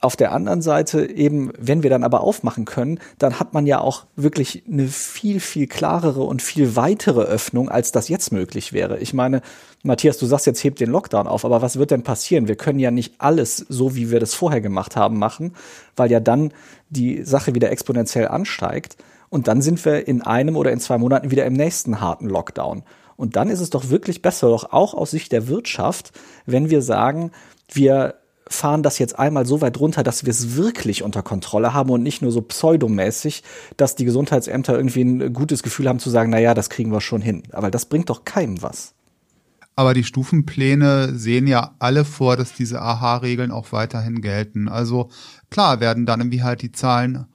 auf 0.00 0.16
der 0.16 0.32
anderen 0.32 0.62
Seite 0.62 1.10
eben, 1.10 1.52
wenn 1.58 1.82
wir 1.82 1.90
dann 1.90 2.04
aber 2.04 2.22
aufmachen 2.22 2.64
können, 2.64 2.98
dann 3.18 3.38
hat 3.38 3.52
man 3.52 3.66
ja 3.66 3.80
auch 3.80 4.06
wirklich 4.16 4.64
eine 4.66 4.88
viel, 4.88 5.40
viel 5.40 5.66
klarere 5.66 6.22
und 6.22 6.40
viel 6.40 6.74
weitere 6.74 7.20
Öffnung, 7.20 7.68
als 7.68 7.92
das 7.92 8.08
jetzt 8.08 8.32
möglich 8.32 8.72
wäre. 8.72 8.98
Ich 8.98 9.12
meine, 9.12 9.42
Matthias, 9.82 10.16
du 10.16 10.24
sagst 10.24 10.46
jetzt, 10.46 10.64
hebt 10.64 10.80
den 10.80 10.90
Lockdown 10.90 11.26
auf, 11.26 11.44
aber 11.44 11.60
was 11.60 11.78
wird 11.78 11.90
denn 11.90 12.02
passieren? 12.02 12.48
Wir 12.48 12.56
können 12.56 12.78
ja 12.78 12.90
nicht 12.90 13.14
alles 13.18 13.58
so, 13.68 13.94
wie 13.94 14.10
wir 14.10 14.20
das 14.20 14.32
vorher 14.32 14.62
gemacht 14.62 14.96
haben, 14.96 15.18
machen, 15.18 15.54
weil 15.96 16.10
ja 16.10 16.20
dann 16.20 16.52
die 16.88 17.22
Sache 17.22 17.54
wieder 17.54 17.70
exponentiell 17.70 18.28
ansteigt. 18.28 18.96
Und 19.28 19.48
dann 19.48 19.60
sind 19.60 19.84
wir 19.84 20.08
in 20.08 20.22
einem 20.22 20.56
oder 20.56 20.72
in 20.72 20.80
zwei 20.80 20.96
Monaten 20.96 21.30
wieder 21.30 21.44
im 21.44 21.52
nächsten 21.52 22.00
harten 22.00 22.26
Lockdown. 22.26 22.84
Und 23.16 23.36
dann 23.36 23.50
ist 23.50 23.60
es 23.60 23.68
doch 23.68 23.90
wirklich 23.90 24.22
besser, 24.22 24.48
doch 24.48 24.72
auch 24.72 24.94
aus 24.94 25.10
Sicht 25.10 25.30
der 25.32 25.46
Wirtschaft, 25.46 26.12
wenn 26.46 26.70
wir 26.70 26.80
sagen, 26.80 27.32
wir 27.70 28.14
fahren 28.50 28.82
das 28.82 28.98
jetzt 28.98 29.18
einmal 29.18 29.46
so 29.46 29.60
weit 29.60 29.78
runter, 29.78 30.02
dass 30.02 30.24
wir 30.24 30.30
es 30.30 30.56
wirklich 30.56 31.02
unter 31.02 31.22
Kontrolle 31.22 31.72
haben 31.72 31.90
und 31.90 32.02
nicht 32.02 32.20
nur 32.20 32.32
so 32.32 32.42
pseudomäßig, 32.42 33.42
dass 33.76 33.94
die 33.94 34.04
Gesundheitsämter 34.04 34.76
irgendwie 34.76 35.02
ein 35.02 35.32
gutes 35.32 35.62
Gefühl 35.62 35.88
haben 35.88 36.00
zu 36.00 36.10
sagen, 36.10 36.30
na 36.30 36.38
ja, 36.38 36.52
das 36.52 36.68
kriegen 36.68 36.92
wir 36.92 37.00
schon 37.00 37.22
hin. 37.22 37.44
Aber 37.52 37.70
das 37.70 37.86
bringt 37.86 38.10
doch 38.10 38.24
keinem 38.24 38.60
was. 38.60 38.94
Aber 39.76 39.94
die 39.94 40.04
Stufenpläne 40.04 41.14
sehen 41.14 41.46
ja 41.46 41.74
alle 41.78 42.04
vor, 42.04 42.36
dass 42.36 42.52
diese 42.52 42.82
AHA-Regeln 42.82 43.52
auch 43.52 43.72
weiterhin 43.72 44.20
gelten. 44.20 44.68
Also 44.68 45.10
klar 45.48 45.80
werden 45.80 46.04
dann 46.04 46.20
irgendwie 46.20 46.42
halt 46.42 46.60
die 46.60 46.72
Zahlen 46.72 47.26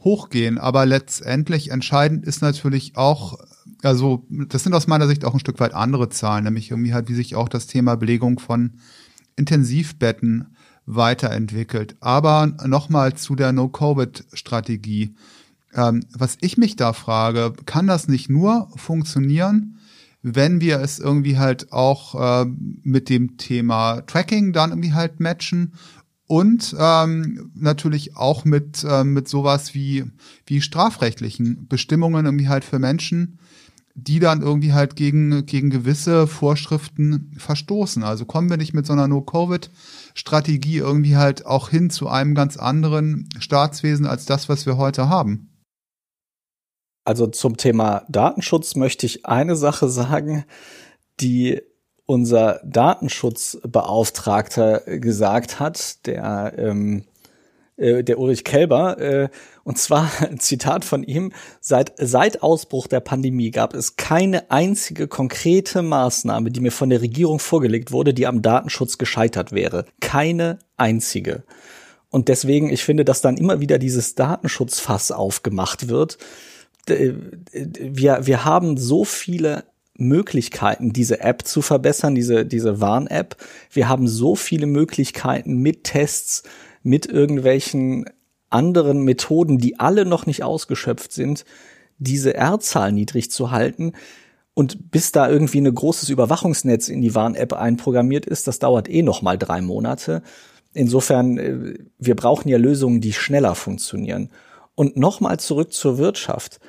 hochgehen, 0.00 0.58
aber 0.58 0.86
letztendlich 0.86 1.70
entscheidend 1.70 2.26
ist 2.26 2.42
natürlich 2.42 2.96
auch, 2.96 3.38
also 3.82 4.26
das 4.28 4.62
sind 4.62 4.74
aus 4.74 4.86
meiner 4.86 5.06
Sicht 5.06 5.24
auch 5.24 5.34
ein 5.34 5.40
Stück 5.40 5.60
weit 5.60 5.72
andere 5.72 6.08
Zahlen, 6.08 6.44
nämlich 6.44 6.70
irgendwie 6.70 6.94
halt, 6.94 7.08
wie 7.08 7.14
sich 7.14 7.36
auch 7.36 7.48
das 7.48 7.66
Thema 7.66 7.96
Belegung 7.96 8.38
von 8.38 8.72
Intensivbetten 9.36 10.54
weiterentwickelt. 10.86 11.96
Aber 12.00 12.54
nochmal 12.66 13.14
zu 13.14 13.34
der 13.34 13.52
No-Covid-Strategie. 13.52 15.14
Ähm, 15.74 16.04
was 16.12 16.38
ich 16.40 16.56
mich 16.56 16.76
da 16.76 16.92
frage, 16.92 17.52
kann 17.66 17.86
das 17.86 18.08
nicht 18.08 18.30
nur 18.30 18.68
funktionieren, 18.76 19.78
wenn 20.22 20.60
wir 20.60 20.80
es 20.80 20.98
irgendwie 20.98 21.38
halt 21.38 21.72
auch 21.72 22.44
äh, 22.44 22.46
mit 22.82 23.08
dem 23.08 23.36
Thema 23.36 24.02
Tracking 24.02 24.52
dann 24.52 24.70
irgendwie 24.70 24.94
halt 24.94 25.20
matchen 25.20 25.72
und 26.26 26.74
ähm, 26.78 27.50
natürlich 27.54 28.16
auch 28.16 28.44
mit, 28.44 28.84
äh, 28.84 29.04
mit 29.04 29.28
sowas 29.28 29.74
wie, 29.74 30.04
wie 30.46 30.62
strafrechtlichen 30.62 31.66
Bestimmungen 31.68 32.24
irgendwie 32.24 32.48
halt 32.48 32.64
für 32.64 32.78
Menschen, 32.78 33.38
die 33.94 34.18
dann 34.18 34.42
irgendwie 34.42 34.72
halt 34.72 34.96
gegen, 34.96 35.46
gegen 35.46 35.70
gewisse 35.70 36.26
Vorschriften 36.26 37.32
verstoßen. 37.38 38.02
Also 38.02 38.24
kommen 38.24 38.50
wir 38.50 38.56
nicht 38.56 38.74
mit 38.74 38.86
so 38.86 38.92
einer 38.92 39.08
No-Covid- 39.08 39.70
Strategie 40.14 40.78
irgendwie 40.78 41.16
halt 41.16 41.44
auch 41.44 41.68
hin 41.68 41.90
zu 41.90 42.06
einem 42.08 42.36
ganz 42.36 42.56
anderen 42.56 43.28
Staatswesen 43.38 44.06
als 44.06 44.24
das, 44.26 44.48
was 44.48 44.64
wir 44.64 44.78
heute 44.78 45.08
haben? 45.08 45.50
Also 47.04 47.26
zum 47.26 47.56
Thema 47.56 48.04
Datenschutz 48.08 48.76
möchte 48.76 49.06
ich 49.06 49.26
eine 49.26 49.56
Sache 49.56 49.88
sagen, 49.88 50.44
die 51.20 51.60
unser 52.06 52.60
Datenschutzbeauftragter 52.64 54.80
gesagt 54.98 55.58
hat, 55.58 56.06
der 56.06 56.54
ähm, 56.56 57.02
äh, 57.76 58.04
der 58.04 58.18
Ulrich 58.18 58.44
Kelber, 58.44 58.98
äh, 58.98 59.28
und 59.64 59.78
zwar 59.78 60.10
ein 60.20 60.38
Zitat 60.38 60.84
von 60.84 61.02
ihm, 61.02 61.32
seit, 61.60 61.92
seit 61.98 62.42
Ausbruch 62.42 62.86
der 62.86 63.00
Pandemie 63.00 63.50
gab 63.50 63.74
es 63.74 63.96
keine 63.96 64.50
einzige 64.50 65.08
konkrete 65.08 65.82
Maßnahme, 65.82 66.50
die 66.50 66.60
mir 66.60 66.72
von 66.72 66.90
der 66.90 67.02
Regierung 67.02 67.38
vorgelegt 67.38 67.92
wurde, 67.92 68.14
die 68.14 68.26
am 68.26 68.42
Datenschutz 68.42 68.98
gescheitert 68.98 69.52
wäre. 69.52 69.86
Keine 70.00 70.58
einzige. 70.76 71.42
Und 72.10 72.28
deswegen, 72.28 72.70
ich 72.70 72.84
finde, 72.84 73.04
dass 73.04 73.22
dann 73.22 73.36
immer 73.36 73.58
wieder 73.58 73.78
dieses 73.78 74.14
Datenschutzfass 74.14 75.10
aufgemacht 75.10 75.88
wird. 75.88 76.18
Wir, 76.86 78.26
wir 78.26 78.44
haben 78.44 78.76
so 78.76 79.04
viele 79.04 79.64
Möglichkeiten, 79.96 80.92
diese 80.92 81.20
App 81.20 81.44
zu 81.44 81.60
verbessern, 81.60 82.14
diese, 82.14 82.46
diese 82.46 82.80
Warn-App. 82.80 83.36
Wir 83.70 83.88
haben 83.88 84.06
so 84.06 84.36
viele 84.36 84.66
Möglichkeiten 84.66 85.56
mit 85.56 85.82
Tests, 85.84 86.44
mit 86.84 87.06
irgendwelchen 87.06 88.04
anderen 88.50 89.02
Methoden, 89.02 89.58
die 89.58 89.80
alle 89.80 90.04
noch 90.06 90.26
nicht 90.26 90.44
ausgeschöpft 90.44 91.12
sind, 91.12 91.44
diese 91.98 92.34
R-Zahl 92.34 92.92
niedrig 92.92 93.30
zu 93.32 93.50
halten. 93.50 93.92
Und 94.54 94.92
bis 94.92 95.10
da 95.10 95.28
irgendwie 95.28 95.60
ein 95.60 95.74
großes 95.74 96.10
Überwachungsnetz 96.10 96.88
in 96.88 97.02
die 97.02 97.16
Warn-App 97.16 97.54
einprogrammiert 97.54 98.26
ist, 98.26 98.46
das 98.46 98.60
dauert 98.60 98.88
eh 98.88 99.02
noch 99.02 99.22
mal 99.22 99.36
drei 99.36 99.60
Monate. 99.60 100.22
Insofern, 100.72 101.38
äh, 101.38 101.74
wir 101.98 102.14
brauchen 102.14 102.48
ja 102.48 102.58
Lösungen, 102.58 103.00
die 103.00 103.12
schneller 103.12 103.56
funktionieren. 103.56 104.30
Und 104.76 104.96
nochmal 104.96 105.40
zurück 105.40 105.72
zur 105.72 105.98
Wirtschaft. 105.98 106.60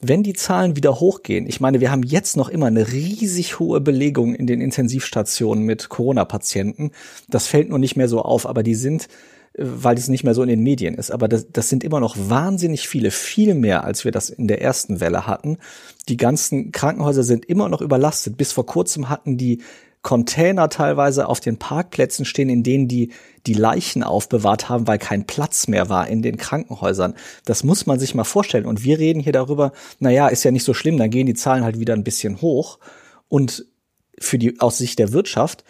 Wenn 0.00 0.22
die 0.24 0.32
Zahlen 0.34 0.76
wieder 0.76 0.98
hochgehen, 0.98 1.46
ich 1.46 1.60
meine, 1.60 1.80
wir 1.80 1.92
haben 1.92 2.02
jetzt 2.02 2.36
noch 2.36 2.48
immer 2.48 2.66
eine 2.66 2.92
riesig 2.92 3.60
hohe 3.60 3.80
Belegung 3.80 4.34
in 4.34 4.48
den 4.48 4.60
Intensivstationen 4.60 5.64
mit 5.64 5.88
Corona-Patienten. 5.88 6.90
Das 7.28 7.46
fällt 7.46 7.68
nur 7.68 7.78
nicht 7.78 7.96
mehr 7.96 8.08
so 8.08 8.20
auf, 8.20 8.46
aber 8.46 8.64
die 8.64 8.74
sind 8.74 9.08
weil 9.56 9.96
es 9.96 10.08
nicht 10.08 10.24
mehr 10.24 10.34
so 10.34 10.42
in 10.42 10.48
den 10.48 10.62
Medien 10.62 10.94
ist. 10.94 11.10
Aber 11.10 11.28
das, 11.28 11.46
das 11.52 11.68
sind 11.68 11.84
immer 11.84 12.00
noch 12.00 12.16
wahnsinnig 12.18 12.88
viele, 12.88 13.10
viel 13.10 13.54
mehr, 13.54 13.84
als 13.84 14.04
wir 14.04 14.12
das 14.12 14.30
in 14.30 14.48
der 14.48 14.62
ersten 14.62 15.00
Welle 15.00 15.26
hatten. 15.26 15.58
Die 16.08 16.16
ganzen 16.16 16.72
Krankenhäuser 16.72 17.22
sind 17.22 17.44
immer 17.44 17.68
noch 17.68 17.82
überlastet. 17.82 18.36
Bis 18.36 18.52
vor 18.52 18.66
kurzem 18.66 19.08
hatten 19.08 19.36
die 19.36 19.62
Container 20.00 20.68
teilweise 20.68 21.28
auf 21.28 21.38
den 21.38 21.58
Parkplätzen 21.58 22.24
stehen, 22.24 22.48
in 22.48 22.64
denen 22.64 22.88
die 22.88 23.12
die 23.46 23.54
Leichen 23.54 24.02
aufbewahrt 24.02 24.68
haben, 24.68 24.88
weil 24.88 24.98
kein 24.98 25.26
Platz 25.26 25.68
mehr 25.68 25.88
war 25.88 26.08
in 26.08 26.22
den 26.22 26.36
Krankenhäusern. 26.36 27.14
Das 27.44 27.62
muss 27.62 27.86
man 27.86 28.00
sich 28.00 28.14
mal 28.14 28.24
vorstellen. 28.24 28.66
Und 28.66 28.82
wir 28.84 28.98
reden 28.98 29.20
hier 29.20 29.32
darüber, 29.32 29.72
naja, 30.00 30.28
ist 30.28 30.44
ja 30.44 30.50
nicht 30.50 30.64
so 30.64 30.74
schlimm, 30.74 30.98
dann 30.98 31.10
gehen 31.10 31.26
die 31.26 31.34
Zahlen 31.34 31.62
halt 31.62 31.78
wieder 31.78 31.94
ein 31.94 32.04
bisschen 32.04 32.40
hoch. 32.40 32.78
Und 33.28 33.66
für 34.18 34.38
die, 34.38 34.60
aus 34.60 34.78
Sicht 34.78 34.98
der 34.98 35.12
Wirtschaft 35.12 35.64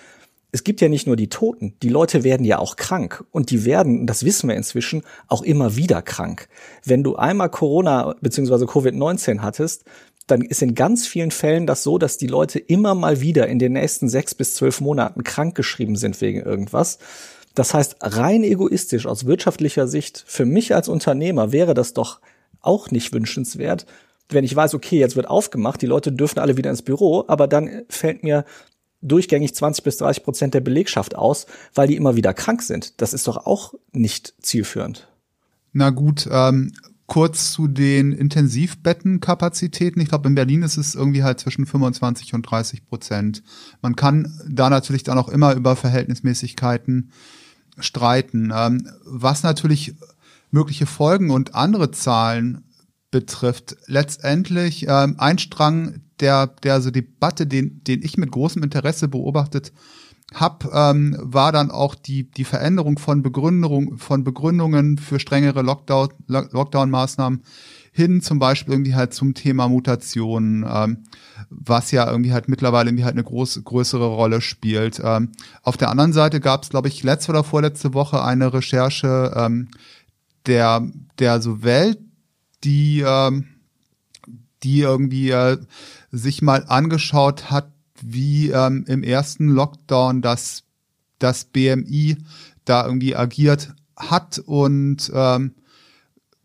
es 0.52 0.64
gibt 0.64 0.82
ja 0.82 0.88
nicht 0.90 1.06
nur 1.06 1.16
die 1.16 1.30
Toten, 1.30 1.74
die 1.82 1.88
Leute 1.88 2.24
werden 2.24 2.44
ja 2.44 2.58
auch 2.58 2.76
krank 2.76 3.24
und 3.32 3.50
die 3.50 3.64
werden, 3.64 4.06
das 4.06 4.24
wissen 4.24 4.48
wir 4.48 4.54
inzwischen, 4.54 5.02
auch 5.26 5.42
immer 5.42 5.76
wieder 5.76 6.02
krank. 6.02 6.48
Wenn 6.84 7.02
du 7.02 7.16
einmal 7.16 7.48
Corona 7.48 8.14
bzw. 8.20 8.66
Covid-19 8.66 9.40
hattest, 9.40 9.84
dann 10.26 10.42
ist 10.42 10.62
in 10.62 10.74
ganz 10.74 11.06
vielen 11.06 11.30
Fällen 11.30 11.66
das 11.66 11.82
so, 11.82 11.96
dass 11.96 12.18
die 12.18 12.26
Leute 12.26 12.58
immer 12.58 12.94
mal 12.94 13.22
wieder 13.22 13.48
in 13.48 13.58
den 13.58 13.72
nächsten 13.72 14.10
sechs 14.10 14.34
bis 14.34 14.54
zwölf 14.54 14.82
Monaten 14.82 15.24
krankgeschrieben 15.24 15.96
sind 15.96 16.20
wegen 16.20 16.42
irgendwas. 16.42 16.98
Das 17.54 17.72
heißt, 17.72 17.96
rein 18.00 18.44
egoistisch 18.44 19.06
aus 19.06 19.26
wirtschaftlicher 19.26 19.88
Sicht, 19.88 20.22
für 20.26 20.44
mich 20.44 20.74
als 20.74 20.88
Unternehmer 20.88 21.50
wäre 21.52 21.74
das 21.74 21.94
doch 21.94 22.20
auch 22.60 22.90
nicht 22.90 23.12
wünschenswert, 23.12 23.86
wenn 24.28 24.44
ich 24.44 24.54
weiß, 24.54 24.74
okay, 24.74 24.98
jetzt 24.98 25.16
wird 25.16 25.28
aufgemacht, 25.28 25.82
die 25.82 25.86
Leute 25.86 26.12
dürfen 26.12 26.38
alle 26.38 26.56
wieder 26.56 26.70
ins 26.70 26.82
Büro, 26.82 27.24
aber 27.26 27.46
dann 27.46 27.82
fällt 27.88 28.22
mir 28.22 28.44
durchgängig 29.02 29.54
20 29.54 29.84
bis 29.84 29.96
30 29.98 30.24
Prozent 30.24 30.54
der 30.54 30.60
Belegschaft 30.60 31.14
aus, 31.14 31.46
weil 31.74 31.88
die 31.88 31.96
immer 31.96 32.16
wieder 32.16 32.32
krank 32.32 32.62
sind. 32.62 33.00
Das 33.00 33.12
ist 33.12 33.26
doch 33.26 33.46
auch 33.46 33.74
nicht 33.92 34.34
zielführend. 34.40 35.08
Na 35.72 35.90
gut, 35.90 36.28
ähm, 36.30 36.72
kurz 37.06 37.52
zu 37.52 37.68
den 37.68 38.12
Intensivbettenkapazitäten. 38.12 40.00
Ich 40.00 40.08
glaube, 40.08 40.28
in 40.28 40.34
Berlin 40.34 40.62
ist 40.62 40.76
es 40.76 40.94
irgendwie 40.94 41.22
halt 41.22 41.40
zwischen 41.40 41.66
25 41.66 42.32
und 42.34 42.42
30 42.42 42.86
Prozent. 42.86 43.42
Man 43.82 43.96
kann 43.96 44.40
da 44.48 44.70
natürlich 44.70 45.02
dann 45.02 45.18
auch 45.18 45.28
immer 45.28 45.54
über 45.54 45.76
Verhältnismäßigkeiten 45.76 47.10
streiten. 47.78 48.52
Ähm, 48.54 48.88
was 49.04 49.42
natürlich 49.42 49.94
mögliche 50.50 50.86
Folgen 50.86 51.30
und 51.30 51.54
andere 51.54 51.90
Zahlen 51.90 52.64
betrifft, 53.10 53.76
letztendlich 53.86 54.86
ähm, 54.88 55.16
ein 55.18 55.38
Strang 55.38 56.00
der, 56.22 56.46
der 56.46 56.80
so 56.80 56.90
Debatte, 56.90 57.46
den, 57.46 57.84
den 57.84 58.02
ich 58.02 58.16
mit 58.16 58.30
großem 58.30 58.62
Interesse 58.62 59.08
beobachtet 59.08 59.72
habe, 60.32 60.70
ähm, 60.72 61.16
war 61.20 61.52
dann 61.52 61.70
auch 61.70 61.94
die, 61.94 62.30
die 62.30 62.44
Veränderung 62.44 62.98
von 62.98 63.22
Begründung, 63.22 63.98
von 63.98 64.24
Begründungen 64.24 64.96
für 64.96 65.20
strengere 65.20 65.60
Lockdown, 65.62 66.08
Lockdown-Maßnahmen 66.28 67.42
hin 67.94 68.22
zum 68.22 68.38
Beispiel 68.38 68.72
irgendwie 68.72 68.94
halt 68.94 69.12
zum 69.12 69.34
Thema 69.34 69.68
Mutationen, 69.68 70.64
ähm, 70.66 71.04
was 71.50 71.90
ja 71.90 72.10
irgendwie 72.10 72.32
halt 72.32 72.48
mittlerweile 72.48 72.88
irgendwie 72.88 73.04
halt 73.04 73.14
eine 73.14 73.24
große, 73.24 73.62
größere 73.62 74.06
Rolle 74.06 74.40
spielt. 74.40 75.00
Ähm, 75.04 75.32
auf 75.62 75.76
der 75.76 75.90
anderen 75.90 76.14
Seite 76.14 76.40
gab 76.40 76.62
es, 76.62 76.70
glaube 76.70 76.88
ich, 76.88 77.02
letzte 77.02 77.32
oder 77.32 77.44
vorletzte 77.44 77.92
Woche 77.92 78.24
eine 78.24 78.54
Recherche 78.54 79.34
ähm, 79.36 79.68
der, 80.46 80.88
der 81.18 81.42
so 81.42 81.62
Welt, 81.62 81.98
die, 82.64 83.04
ähm, 83.06 83.48
die 84.62 84.80
irgendwie 84.80 85.30
äh, 85.30 85.58
sich 86.12 86.42
mal 86.42 86.64
angeschaut 86.68 87.50
hat, 87.50 87.72
wie 88.00 88.50
ähm, 88.50 88.84
im 88.86 89.02
ersten 89.02 89.48
Lockdown 89.48 90.22
das, 90.22 90.64
das 91.18 91.44
BMI 91.44 92.18
da 92.64 92.86
irgendwie 92.86 93.16
agiert 93.16 93.74
hat 93.96 94.38
und 94.38 95.10
ähm, 95.14 95.54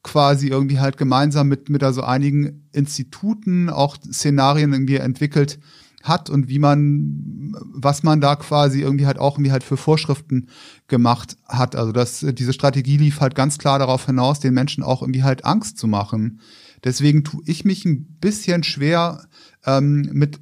quasi 0.04 0.48
irgendwie 0.48 0.80
halt 0.80 0.98
gemeinsam 0.98 1.50
mit, 1.50 1.70
mit 1.70 1.84
also 1.84 2.02
einigen 2.02 2.68
Instituten 2.72 3.70
auch 3.70 3.98
Szenarien 3.98 4.72
irgendwie 4.72 4.96
entwickelt 4.96 5.60
hat 6.04 6.30
und 6.30 6.48
wie 6.48 6.60
man, 6.60 7.54
was 7.74 8.04
man 8.04 8.22
da 8.22 8.36
quasi 8.36 8.82
irgendwie 8.82 9.06
halt 9.06 9.20
auch 9.20 9.36
irgendwie 9.36 9.52
halt 9.52 9.64
für 9.64 9.76
Vorschriften 9.76 10.48
gemacht 10.88 11.38
hat. 11.46 11.76
Also 11.76 11.92
das, 11.92 12.26
diese 12.32 12.54
Strategie 12.54 12.98
lief 12.98 13.20
halt 13.20 13.36
ganz 13.36 13.58
klar 13.58 13.80
darauf 13.80 14.06
hinaus, 14.06 14.40
den 14.40 14.54
Menschen 14.54 14.84
auch 14.84 15.02
irgendwie 15.02 15.24
halt 15.24 15.44
Angst 15.44 15.78
zu 15.78 15.88
machen. 15.88 16.40
Deswegen 16.84 17.24
tue 17.24 17.42
ich 17.46 17.66
mich 17.66 17.86
ein 17.86 18.06
bisschen 18.20 18.64
schwer 18.64 19.28
ähm, 19.66 20.10
mit, 20.14 20.40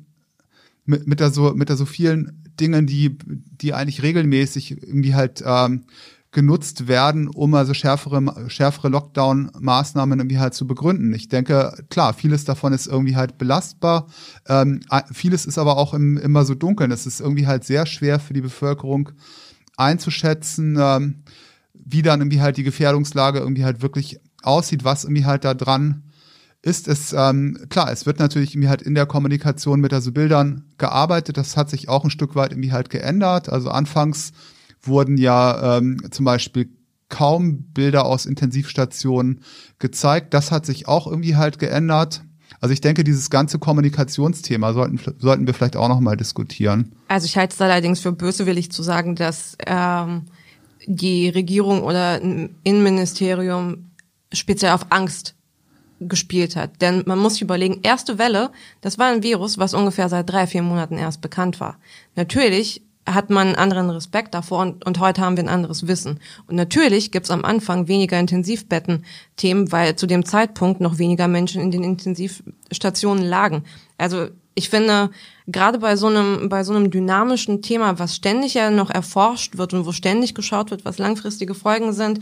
mit, 0.86 1.08
mit, 1.08 1.22
da 1.22 1.32
so, 1.32 1.54
mit 1.54 1.70
da 1.70 1.76
so 1.76 1.86
vielen 1.86 2.44
Dingen, 2.60 2.88
die, 2.88 3.18
die 3.26 3.74
eigentlich 3.74 4.02
regelmäßig 4.02 4.72
irgendwie 4.72 5.16
halt 5.16 5.44
ähm, 5.46 5.86
genutzt 6.36 6.90
werden, 6.90 7.30
um 7.30 7.54
also 7.54 7.74
schärfere, 7.74 8.50
schärfere 8.50 8.90
Lockdown-Maßnahmen 8.90 10.20
irgendwie 10.20 10.38
halt 10.38 10.54
zu 10.54 10.68
begründen. 10.68 11.14
Ich 11.14 11.30
denke, 11.30 11.86
klar, 11.90 12.14
vieles 12.14 12.44
davon 12.44 12.74
ist 12.74 12.88
irgendwie 12.88 13.16
halt 13.16 13.38
belastbar. 13.38 14.08
Ähm, 14.46 14.82
vieles 15.14 15.46
ist 15.46 15.58
aber 15.58 15.78
auch 15.78 15.94
im, 15.94 16.18
immer 16.18 16.44
so 16.44 16.54
dunkel. 16.54 16.92
Es 16.92 17.06
ist 17.06 17.22
irgendwie 17.22 17.48
halt 17.48 17.64
sehr 17.64 17.86
schwer 17.86 18.20
für 18.20 18.34
die 18.34 18.42
Bevölkerung 18.42 19.12
einzuschätzen, 19.78 20.78
ähm, 20.78 21.24
wie 21.74 22.02
dann 22.02 22.20
irgendwie 22.20 22.42
halt 22.42 22.58
die 22.58 22.64
Gefährdungslage 22.64 23.40
irgendwie 23.40 23.64
halt 23.64 23.82
wirklich 23.82 24.20
aussieht, 24.44 24.84
was 24.84 25.06
irgendwie 25.06 25.26
halt 25.26 25.46
da 25.46 25.54
dran 25.54 26.04
ist 26.66 26.88
es, 26.88 27.14
ähm, 27.14 27.68
klar, 27.70 27.92
es 27.92 28.08
wird 28.08 28.18
natürlich 28.18 28.56
irgendwie 28.56 28.70
halt 28.70 28.82
in 28.82 28.96
der 28.96 29.06
Kommunikation 29.06 29.80
mit 29.80 29.94
also 29.94 30.12
Bildern 30.12 30.64
gearbeitet. 30.80 31.38
Das 31.38 31.56
hat 31.58 31.70
sich 31.70 31.90
auch 31.90 32.04
ein 32.04 32.10
Stück 32.10 32.36
weit 32.36 32.54
irgendwie 32.54 32.72
halt 32.72 32.90
geändert. 32.90 33.50
Also 33.50 33.70
anfangs 33.70 34.32
wurden 34.82 35.16
ja 35.18 35.78
ähm, 35.78 36.02
zum 36.10 36.26
Beispiel 36.26 36.72
kaum 37.08 37.66
Bilder 37.72 38.06
aus 38.06 38.26
Intensivstationen 38.26 39.42
gezeigt. 39.78 40.34
Das 40.34 40.52
hat 40.52 40.66
sich 40.66 40.88
auch 40.88 41.06
irgendwie 41.06 41.36
halt 41.36 41.60
geändert. 41.60 42.24
Also 42.62 42.74
ich 42.74 42.82
denke, 42.82 43.04
dieses 43.04 43.30
ganze 43.30 43.60
Kommunikationsthema 43.60 44.74
sollten, 44.74 45.00
sollten 45.20 45.46
wir 45.46 45.54
vielleicht 45.54 45.76
auch 45.76 45.88
nochmal 45.88 46.18
diskutieren. 46.18 46.94
Also 47.10 47.26
ich 47.26 47.38
halte 47.38 47.54
es 47.54 47.62
allerdings 47.62 48.00
für 48.00 48.12
bösewillig 48.12 48.72
zu 48.72 48.82
sagen, 48.82 49.16
dass 49.16 49.56
ähm, 49.68 50.24
die 50.88 51.30
Regierung 51.30 51.84
oder 51.84 52.14
ein 52.16 52.56
Innenministerium 52.64 53.92
speziell 54.34 54.72
auf 54.72 54.88
Angst 54.90 55.35
gespielt 56.00 56.56
hat. 56.56 56.82
Denn 56.82 57.04
man 57.06 57.20
muss 57.20 57.34
sich 57.34 57.42
überlegen, 57.42 57.80
erste 57.84 58.18
Welle, 58.18 58.52
das 58.82 58.98
war 58.98 59.08
ein 59.08 59.24
Virus, 59.24 59.58
was 59.58 59.74
ungefähr 59.74 60.10
seit 60.10 60.30
drei, 60.30 60.48
vier 60.48 60.62
Monaten 60.62 60.98
erst 60.98 61.22
bekannt 61.22 61.60
war. 61.60 61.78
Natürlich 62.16 62.82
hat 63.08 63.30
man 63.30 63.48
einen 63.48 63.56
anderen 63.56 63.90
Respekt 63.92 64.34
davor 64.34 64.62
und, 64.62 64.86
und 64.86 65.00
heute 65.00 65.22
haben 65.22 65.38
wir 65.38 65.44
ein 65.44 65.50
anderes 65.50 65.88
Wissen. 65.88 66.20
Und 66.48 66.56
natürlich 66.56 67.12
gibt's 67.12 67.30
am 67.30 67.46
Anfang 67.46 67.88
weniger 67.88 68.20
Intensivbetten-Themen, 68.20 69.72
weil 69.72 69.96
zu 69.96 70.08
dem 70.08 70.26
Zeitpunkt 70.26 70.82
noch 70.82 70.98
weniger 70.98 71.28
Menschen 71.28 71.62
in 71.62 71.72
den 71.72 71.84
Intensivstationen 71.84 73.24
lagen. 73.24 73.64
Also 73.98 74.30
ich 74.56 74.70
finde, 74.70 75.12
gerade 75.48 75.80
bei 75.80 75.96
so 75.98 76.08
einem, 76.08 76.50
bei 76.50 76.64
so 76.64 76.74
einem 76.74 76.90
dynamischen 76.90 77.62
Thema, 77.62 78.00
was 78.00 78.16
ständig 78.16 78.54
ja 78.56 78.72
noch 78.72 78.90
erforscht 78.90 79.58
wird 79.58 79.74
und 79.74 79.86
wo 79.86 79.92
ständig 79.92 80.34
geschaut 80.34 80.72
wird, 80.72 80.86
was 80.86 80.98
langfristige 80.98 81.54
Folgen 81.54 81.94
sind, 81.94 82.22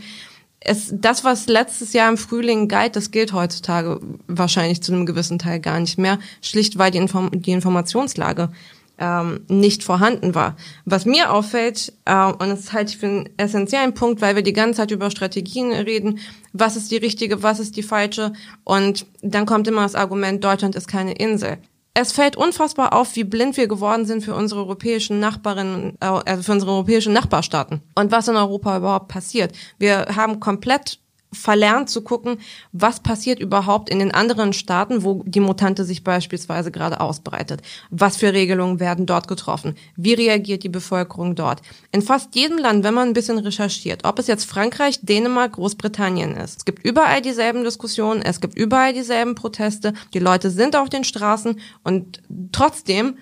es, 0.64 0.92
das, 0.92 1.24
was 1.24 1.46
letztes 1.46 1.92
Jahr 1.92 2.08
im 2.08 2.16
Frühling 2.16 2.68
galt, 2.68 2.96
das 2.96 3.10
gilt 3.10 3.32
heutzutage 3.32 4.00
wahrscheinlich 4.26 4.82
zu 4.82 4.92
einem 4.92 5.06
gewissen 5.06 5.38
Teil 5.38 5.60
gar 5.60 5.78
nicht 5.78 5.98
mehr, 5.98 6.18
schlicht 6.40 6.78
weil 6.78 6.90
die, 6.90 6.98
Inform 6.98 7.30
die 7.32 7.52
Informationslage 7.52 8.50
ähm, 8.98 9.40
nicht 9.48 9.82
vorhanden 9.82 10.34
war. 10.34 10.56
Was 10.84 11.04
mir 11.04 11.32
auffällt, 11.32 11.92
äh, 12.04 12.26
und 12.26 12.48
das 12.48 12.72
halte 12.72 12.92
ich 12.92 12.98
für 12.98 13.06
einen 13.06 13.28
essentiellen 13.36 13.94
Punkt, 13.94 14.20
weil 14.20 14.36
wir 14.36 14.42
die 14.42 14.52
ganze 14.52 14.78
Zeit 14.78 14.90
über 14.90 15.10
Strategien 15.10 15.72
reden, 15.72 16.18
was 16.52 16.76
ist 16.76 16.90
die 16.90 16.96
richtige, 16.96 17.42
was 17.42 17.58
ist 17.58 17.76
die 17.76 17.82
falsche, 17.82 18.32
und 18.62 19.06
dann 19.20 19.46
kommt 19.46 19.68
immer 19.68 19.82
das 19.82 19.94
Argument, 19.94 20.42
Deutschland 20.42 20.76
ist 20.76 20.88
keine 20.88 21.12
Insel 21.12 21.58
es 21.94 22.10
fällt 22.10 22.36
unfassbar 22.36 22.92
auf, 22.92 23.14
wie 23.14 23.24
blind 23.24 23.56
wir 23.56 23.68
geworden 23.68 24.04
sind 24.04 24.22
für 24.22 24.34
unsere 24.34 24.60
europäischen 24.60 25.20
Nachbarinnen, 25.20 25.96
äh, 26.00 26.06
also 26.06 26.42
für 26.42 26.52
unsere 26.52 26.72
europäischen 26.72 27.12
Nachbarstaaten 27.12 27.82
und 27.94 28.10
was 28.10 28.28
in 28.28 28.36
Europa 28.36 28.76
überhaupt 28.76 29.08
passiert. 29.08 29.54
Wir 29.78 30.06
haben 30.16 30.40
komplett 30.40 30.98
verlernt 31.34 31.90
zu 31.90 32.02
gucken, 32.02 32.38
was 32.72 33.00
passiert 33.00 33.40
überhaupt 33.40 33.90
in 33.90 33.98
den 33.98 34.12
anderen 34.12 34.52
Staaten, 34.52 35.04
wo 35.04 35.22
die 35.26 35.40
Mutante 35.40 35.84
sich 35.84 36.04
beispielsweise 36.04 36.70
gerade 36.70 37.00
ausbreitet. 37.00 37.62
Was 37.90 38.16
für 38.16 38.32
Regelungen 38.32 38.80
werden 38.80 39.06
dort 39.06 39.28
getroffen? 39.28 39.74
Wie 39.96 40.14
reagiert 40.14 40.62
die 40.62 40.68
Bevölkerung 40.68 41.34
dort? 41.34 41.60
In 41.92 42.02
fast 42.02 42.34
jedem 42.34 42.58
Land, 42.58 42.84
wenn 42.84 42.94
man 42.94 43.08
ein 43.08 43.14
bisschen 43.14 43.38
recherchiert, 43.38 44.04
ob 44.04 44.18
es 44.18 44.26
jetzt 44.26 44.44
Frankreich, 44.44 45.00
Dänemark, 45.02 45.52
Großbritannien 45.52 46.36
ist, 46.36 46.58
es 46.58 46.64
gibt 46.64 46.84
überall 46.84 47.20
dieselben 47.20 47.64
Diskussionen, 47.64 48.22
es 48.22 48.40
gibt 48.40 48.56
überall 48.56 48.92
dieselben 48.92 49.34
Proteste, 49.34 49.92
die 50.14 50.18
Leute 50.18 50.50
sind 50.50 50.76
auf 50.76 50.88
den 50.88 51.04
Straßen 51.04 51.60
und 51.82 52.22
trotzdem 52.52 53.16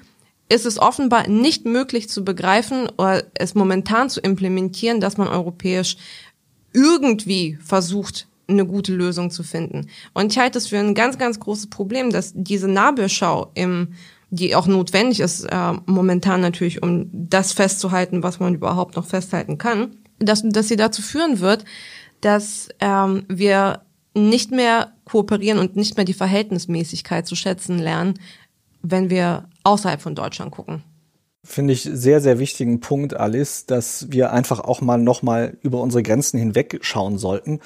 ist 0.53 0.66
es 0.66 0.79
offenbar 0.79 1.29
nicht 1.29 1.64
möglich 1.64 2.11
zu 2.11 2.25
begreifen 2.25 2.88
oder 2.98 3.25
es 3.35 3.55
momentan 3.55 4.11
zu 4.11 4.20
implementieren, 4.20 5.01
dass 5.01 5.16
man 5.16 5.29
europäisch 5.29 5.96
irgendwie 6.72 7.58
versucht, 7.62 8.28
eine 8.48 8.66
gute 8.66 8.94
Lösung 8.94 9.30
zu 9.30 9.42
finden. 9.42 9.88
Und 10.14 10.32
ich 10.32 10.38
halte 10.38 10.58
es 10.58 10.66
für 10.66 10.78
ein 10.78 10.94
ganz, 10.94 11.18
ganz 11.18 11.40
großes 11.40 11.68
Problem, 11.68 12.11
dass 12.11 12.32
diese 12.35 12.68
Nabelschau 12.68 13.50
im 13.54 13.88
die 14.35 14.54
auch 14.54 14.66
notwendig 14.66 15.20
ist, 15.20 15.44
äh, 15.44 15.72
momentan 15.85 16.40
natürlich, 16.40 16.82
um 16.82 17.11
das 17.12 17.52
festzuhalten, 17.52 18.22
was 18.22 18.40
man 18.40 18.54
überhaupt 18.54 18.96
noch 18.96 19.04
festhalten 19.04 19.58
kann, 19.58 19.94
dass, 20.18 20.42
dass 20.42 20.68
sie 20.68 20.76
dazu 20.76 21.02
führen 21.02 21.40
wird, 21.40 21.66
dass 22.22 22.70
ähm, 22.80 23.24
wir 23.28 23.82
nicht 24.14 24.50
mehr 24.50 24.94
kooperieren 25.04 25.58
und 25.58 25.76
nicht 25.76 25.96
mehr 25.96 26.06
die 26.06 26.14
Verhältnismäßigkeit 26.14 27.26
zu 27.26 27.37
schätzen 27.37 27.78
lernen, 27.78 28.14
wenn 28.80 29.11
wir 29.11 29.50
außerhalb 29.64 30.00
von 30.00 30.14
Deutschland 30.14 30.50
gucken. 30.50 30.82
Finde 31.44 31.72
ich 31.72 31.83
sehr, 31.83 32.20
sehr 32.20 32.38
wichtigen 32.38 32.78
Punkt, 32.81 33.14
Alice, 33.14 33.66
dass 33.66 34.12
wir 34.12 34.33
einfach 34.33 34.61
auch 34.61 34.81
mal 34.81 34.98
nochmal 34.98 35.57
über 35.62 35.81
unsere 35.81 36.02
Grenzen 36.02 36.38
hinweg 36.38 36.78
schauen 36.83 37.18
sollten. 37.18 37.61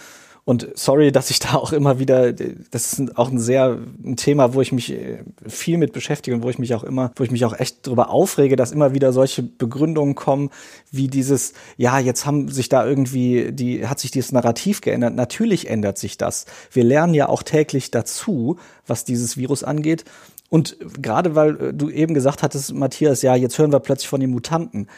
Und 0.48 0.68
sorry, 0.74 1.10
dass 1.10 1.30
ich 1.30 1.40
da 1.40 1.54
auch 1.54 1.72
immer 1.72 1.98
wieder, 1.98 2.32
das 2.32 2.92
ist 2.92 3.18
auch 3.18 3.32
ein 3.32 3.40
sehr 3.40 3.78
ein 4.04 4.16
Thema, 4.16 4.54
wo 4.54 4.60
ich 4.60 4.70
mich 4.70 4.92
äh, 4.92 5.18
viel 5.44 5.76
mit 5.76 5.92
beschäftige 5.92 6.36
und 6.36 6.44
wo 6.44 6.48
ich 6.48 6.60
mich 6.60 6.72
auch 6.72 6.84
immer, 6.84 7.10
wo 7.16 7.24
ich 7.24 7.32
mich 7.32 7.44
auch 7.44 7.58
echt 7.58 7.84
darüber 7.84 8.10
aufrege, 8.10 8.54
dass 8.54 8.70
immer 8.70 8.94
wieder 8.94 9.12
solche 9.12 9.42
Begründungen 9.42 10.14
kommen, 10.14 10.50
wie 10.92 11.08
dieses, 11.08 11.52
ja, 11.76 11.98
jetzt 11.98 12.26
haben 12.26 12.48
sich 12.48 12.68
da 12.68 12.86
irgendwie, 12.86 13.50
die, 13.50 13.88
hat 13.88 13.98
sich 13.98 14.12
dieses 14.12 14.30
Narrativ 14.30 14.82
geändert. 14.82 15.16
Natürlich 15.16 15.68
ändert 15.68 15.98
sich 15.98 16.16
das. 16.16 16.46
Wir 16.70 16.84
lernen 16.84 17.14
ja 17.14 17.28
auch 17.28 17.42
täglich 17.42 17.90
dazu, 17.90 18.56
was 18.86 19.04
dieses 19.04 19.36
Virus 19.36 19.64
angeht. 19.64 20.04
Und 20.50 20.76
gerade 21.02 21.34
weil 21.34 21.60
äh, 21.60 21.74
du 21.74 21.90
eben 21.90 22.14
gesagt 22.14 22.42
hattest, 22.42 22.72
Matthias, 22.74 23.22
ja, 23.22 23.34
jetzt 23.34 23.58
hören 23.58 23.72
wir 23.72 23.80
plötzlich 23.80 24.08
von 24.08 24.20
den 24.20 24.30
Mutanten. 24.30 24.88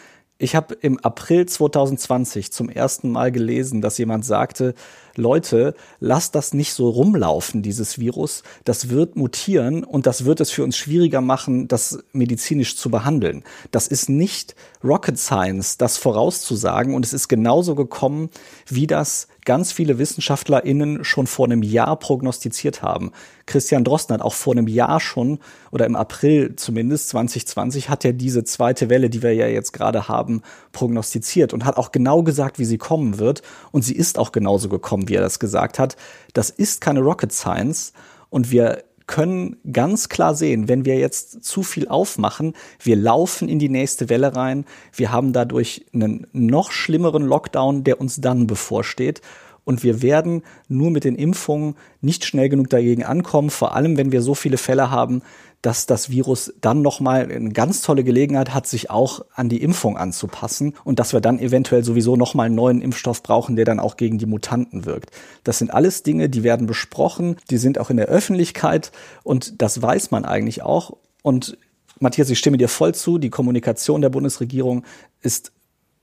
Ich 0.40 0.54
habe 0.54 0.74
im 0.74 1.00
April 1.00 1.46
2020 1.46 2.52
zum 2.52 2.68
ersten 2.68 3.10
Mal 3.10 3.32
gelesen, 3.32 3.80
dass 3.80 3.98
jemand 3.98 4.24
sagte, 4.24 4.74
Leute, 5.16 5.74
lasst 5.98 6.36
das 6.36 6.54
nicht 6.54 6.72
so 6.74 6.88
rumlaufen, 6.90 7.60
dieses 7.60 7.98
Virus. 7.98 8.44
Das 8.64 8.88
wird 8.88 9.16
mutieren 9.16 9.82
und 9.82 10.06
das 10.06 10.24
wird 10.24 10.40
es 10.40 10.52
für 10.52 10.62
uns 10.62 10.76
schwieriger 10.76 11.20
machen, 11.20 11.66
das 11.66 12.04
medizinisch 12.12 12.76
zu 12.76 12.88
behandeln. 12.88 13.42
Das 13.72 13.88
ist 13.88 14.08
nicht 14.08 14.54
Rocket 14.84 15.18
Science, 15.18 15.76
das 15.76 15.96
vorauszusagen. 15.96 16.94
Und 16.94 17.04
es 17.04 17.12
ist 17.12 17.26
genauso 17.26 17.74
gekommen, 17.74 18.30
wie 18.68 18.86
das 18.86 19.26
ganz 19.48 19.72
viele 19.72 19.96
WissenschaftlerInnen 19.96 21.04
schon 21.04 21.26
vor 21.26 21.46
einem 21.46 21.62
Jahr 21.62 21.98
prognostiziert 21.98 22.82
haben. 22.82 23.12
Christian 23.46 23.82
Drosten 23.82 24.12
hat 24.12 24.20
auch 24.20 24.34
vor 24.34 24.52
einem 24.52 24.68
Jahr 24.68 25.00
schon, 25.00 25.38
oder 25.70 25.86
im 25.86 25.96
April 25.96 26.54
zumindest 26.56 27.08
2020, 27.08 27.88
hat 27.88 28.04
er 28.04 28.12
diese 28.12 28.44
zweite 28.44 28.90
Welle, 28.90 29.08
die 29.08 29.22
wir 29.22 29.32
ja 29.32 29.46
jetzt 29.46 29.72
gerade 29.72 30.06
haben, 30.06 30.42
prognostiziert 30.72 31.54
und 31.54 31.64
hat 31.64 31.78
auch 31.78 31.92
genau 31.92 32.22
gesagt, 32.22 32.58
wie 32.58 32.66
sie 32.66 32.76
kommen 32.76 33.18
wird. 33.18 33.40
Und 33.72 33.86
sie 33.86 33.96
ist 33.96 34.18
auch 34.18 34.32
genauso 34.32 34.68
gekommen, 34.68 35.08
wie 35.08 35.14
er 35.14 35.22
das 35.22 35.38
gesagt 35.38 35.78
hat. 35.78 35.96
Das 36.34 36.50
ist 36.50 36.82
keine 36.82 37.00
Rocket 37.00 37.32
Science. 37.32 37.94
Und 38.28 38.50
wir 38.50 38.84
können 39.08 39.56
ganz 39.72 40.08
klar 40.08 40.36
sehen, 40.36 40.68
wenn 40.68 40.84
wir 40.84 40.96
jetzt 40.96 41.42
zu 41.42 41.64
viel 41.64 41.88
aufmachen, 41.88 42.52
wir 42.80 42.94
laufen 42.94 43.48
in 43.48 43.58
die 43.58 43.70
nächste 43.70 44.08
Welle 44.08 44.36
rein, 44.36 44.64
wir 44.94 45.10
haben 45.10 45.32
dadurch 45.32 45.86
einen 45.92 46.28
noch 46.32 46.70
schlimmeren 46.70 47.24
Lockdown, 47.24 47.82
der 47.82 48.00
uns 48.00 48.20
dann 48.20 48.46
bevorsteht. 48.46 49.20
Und 49.68 49.82
wir 49.82 50.00
werden 50.00 50.44
nur 50.68 50.90
mit 50.90 51.04
den 51.04 51.14
Impfungen 51.14 51.74
nicht 52.00 52.24
schnell 52.24 52.48
genug 52.48 52.70
dagegen 52.70 53.04
ankommen, 53.04 53.50
vor 53.50 53.74
allem 53.74 53.98
wenn 53.98 54.12
wir 54.12 54.22
so 54.22 54.34
viele 54.34 54.56
Fälle 54.56 54.90
haben, 54.90 55.20
dass 55.60 55.84
das 55.84 56.08
Virus 56.08 56.54
dann 56.62 56.80
nochmal 56.80 57.30
eine 57.30 57.50
ganz 57.50 57.82
tolle 57.82 58.02
Gelegenheit 58.02 58.54
hat, 58.54 58.66
sich 58.66 58.88
auch 58.88 59.26
an 59.34 59.50
die 59.50 59.60
Impfung 59.60 59.98
anzupassen 59.98 60.72
und 60.84 60.98
dass 60.98 61.12
wir 61.12 61.20
dann 61.20 61.38
eventuell 61.38 61.84
sowieso 61.84 62.16
nochmal 62.16 62.46
einen 62.46 62.54
neuen 62.54 62.80
Impfstoff 62.80 63.22
brauchen, 63.22 63.56
der 63.56 63.66
dann 63.66 63.78
auch 63.78 63.98
gegen 63.98 64.16
die 64.16 64.24
Mutanten 64.24 64.86
wirkt. 64.86 65.10
Das 65.44 65.58
sind 65.58 65.70
alles 65.70 66.02
Dinge, 66.02 66.30
die 66.30 66.44
werden 66.44 66.66
besprochen, 66.66 67.36
die 67.50 67.58
sind 67.58 67.78
auch 67.78 67.90
in 67.90 67.98
der 67.98 68.06
Öffentlichkeit 68.06 68.90
und 69.22 69.60
das 69.60 69.82
weiß 69.82 70.10
man 70.10 70.24
eigentlich 70.24 70.62
auch. 70.62 70.96
Und 71.20 71.58
Matthias, 72.00 72.30
ich 72.30 72.38
stimme 72.38 72.56
dir 72.56 72.68
voll 72.68 72.94
zu, 72.94 73.18
die 73.18 73.28
Kommunikation 73.28 74.00
der 74.00 74.08
Bundesregierung 74.08 74.84
ist 75.20 75.52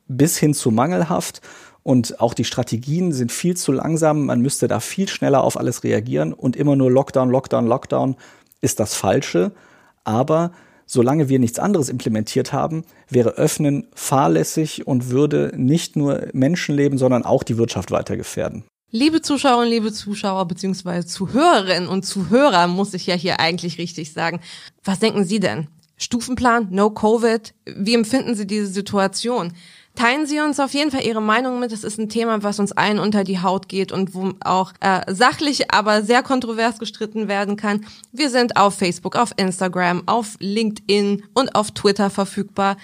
bis 0.07 0.37
hin 0.37 0.53
zu 0.53 0.69
mangelhaft. 0.69 1.41
Und 1.87 2.19
auch 2.19 2.33
die 2.33 2.45
Strategien 2.45 3.13
sind 3.13 3.31
viel 3.31 3.55
zu 3.55 3.71
langsam. 3.71 4.25
Man 4.25 4.41
müsste 4.41 4.67
da 4.67 4.79
viel 4.79 5.07
schneller 5.07 5.43
auf 5.43 5.55
alles 5.55 5.83
reagieren 5.83 6.33
und 6.33 6.55
immer 6.55 6.75
nur 6.75 6.89
Lockdown, 6.91 7.29
Lockdown, 7.29 7.67
Lockdown 7.67 8.15
ist 8.59 8.79
das 8.79 8.95
Falsche. 8.95 9.51
Aber 10.03 10.51
solange 10.87 11.29
wir 11.29 11.37
nichts 11.37 11.59
anderes 11.59 11.89
implementiert 11.89 12.51
haben, 12.53 12.85
wäre 13.07 13.35
Öffnen 13.35 13.85
fahrlässig 13.93 14.87
und 14.87 15.11
würde 15.11 15.51
nicht 15.55 15.95
nur 15.95 16.23
Menschenleben, 16.33 16.97
sondern 16.97 17.23
auch 17.23 17.43
die 17.43 17.59
Wirtschaft 17.59 17.91
weiter 17.91 18.17
gefährden. 18.17 18.63
Liebe 18.89 19.21
Zuschauerinnen, 19.21 19.69
liebe 19.69 19.93
Zuschauer 19.93 20.47
beziehungsweise 20.47 21.05
Zuhörerinnen 21.05 21.87
und 21.87 22.03
Zuhörer, 22.03 22.65
muss 22.65 22.95
ich 22.95 23.05
ja 23.05 23.13
hier 23.13 23.39
eigentlich 23.39 23.77
richtig 23.77 24.11
sagen. 24.11 24.39
Was 24.83 24.97
denken 24.97 25.23
Sie 25.23 25.39
denn? 25.39 25.67
Stufenplan, 25.97 26.69
No 26.71 26.89
Covid? 26.89 27.53
Wie 27.75 27.93
empfinden 27.93 28.33
Sie 28.33 28.47
diese 28.47 28.67
Situation? 28.67 29.53
Teilen 29.95 30.25
Sie 30.25 30.39
uns 30.39 30.59
auf 30.59 30.73
jeden 30.73 30.91
Fall 30.91 31.05
Ihre 31.05 31.21
Meinung 31.21 31.59
mit. 31.59 31.71
Es 31.71 31.83
ist 31.83 31.97
ein 31.97 32.09
Thema, 32.09 32.43
was 32.43 32.59
uns 32.59 32.73
allen 32.73 32.99
unter 32.99 33.23
die 33.23 33.41
Haut 33.41 33.69
geht 33.69 33.91
und 33.91 34.13
wo 34.13 34.33
auch 34.41 34.73
äh, 34.81 35.01
sachlich, 35.13 35.71
aber 35.71 36.03
sehr 36.03 36.21
kontrovers 36.21 36.79
gestritten 36.79 37.27
werden 37.27 37.55
kann. 37.55 37.85
Wir 38.11 38.29
sind 38.29 38.57
auf 38.57 38.75
Facebook, 38.75 39.15
auf 39.15 39.31
Instagram, 39.37 40.03
auf 40.05 40.35
LinkedIn 40.39 41.23
und 41.33 41.55
auf 41.55 41.71
Twitter 41.71 42.09
verfügbar. 42.09 42.77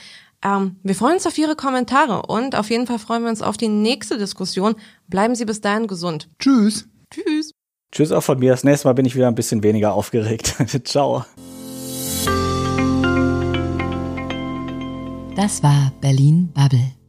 Ähm, 0.44 0.78
wir 0.84 0.96
freuen 0.96 1.16
uns 1.16 1.28
auf 1.28 1.38
Ihre 1.38 1.56
Kommentare 1.56 2.24
und 2.24 2.56
auf 2.56 2.70
jeden 2.70 2.88
Fall 2.88 3.00
freuen 3.00 3.24
wir 3.24 3.30
uns 3.30 3.42
auf 3.42 3.58
die 3.58 3.68
nächste 3.68 4.18
Diskussion. 4.18 4.76
Bleiben 5.08 5.36
Sie 5.36 5.46
bis 5.46 5.62
dahin 5.62 5.88
gesund. 5.88 6.30
Tschüss. 6.40 6.88
Tschüss. 7.12 7.52
Tschüss 7.92 8.12
auch 8.12 8.24
von 8.24 8.40
mir. 8.40 8.52
Das 8.52 8.64
nächste 8.64 8.88
Mal 8.88 8.94
bin 8.94 9.06
ich 9.06 9.16
wieder 9.16 9.28
ein 9.28 9.36
bisschen 9.36 9.64
weniger 9.64 9.94
aufgeregt. 9.94 10.56
Ciao. 10.86 11.26
Das 15.36 15.64
war 15.64 15.92
Berlin 16.02 16.50
Bubble. 16.54 17.01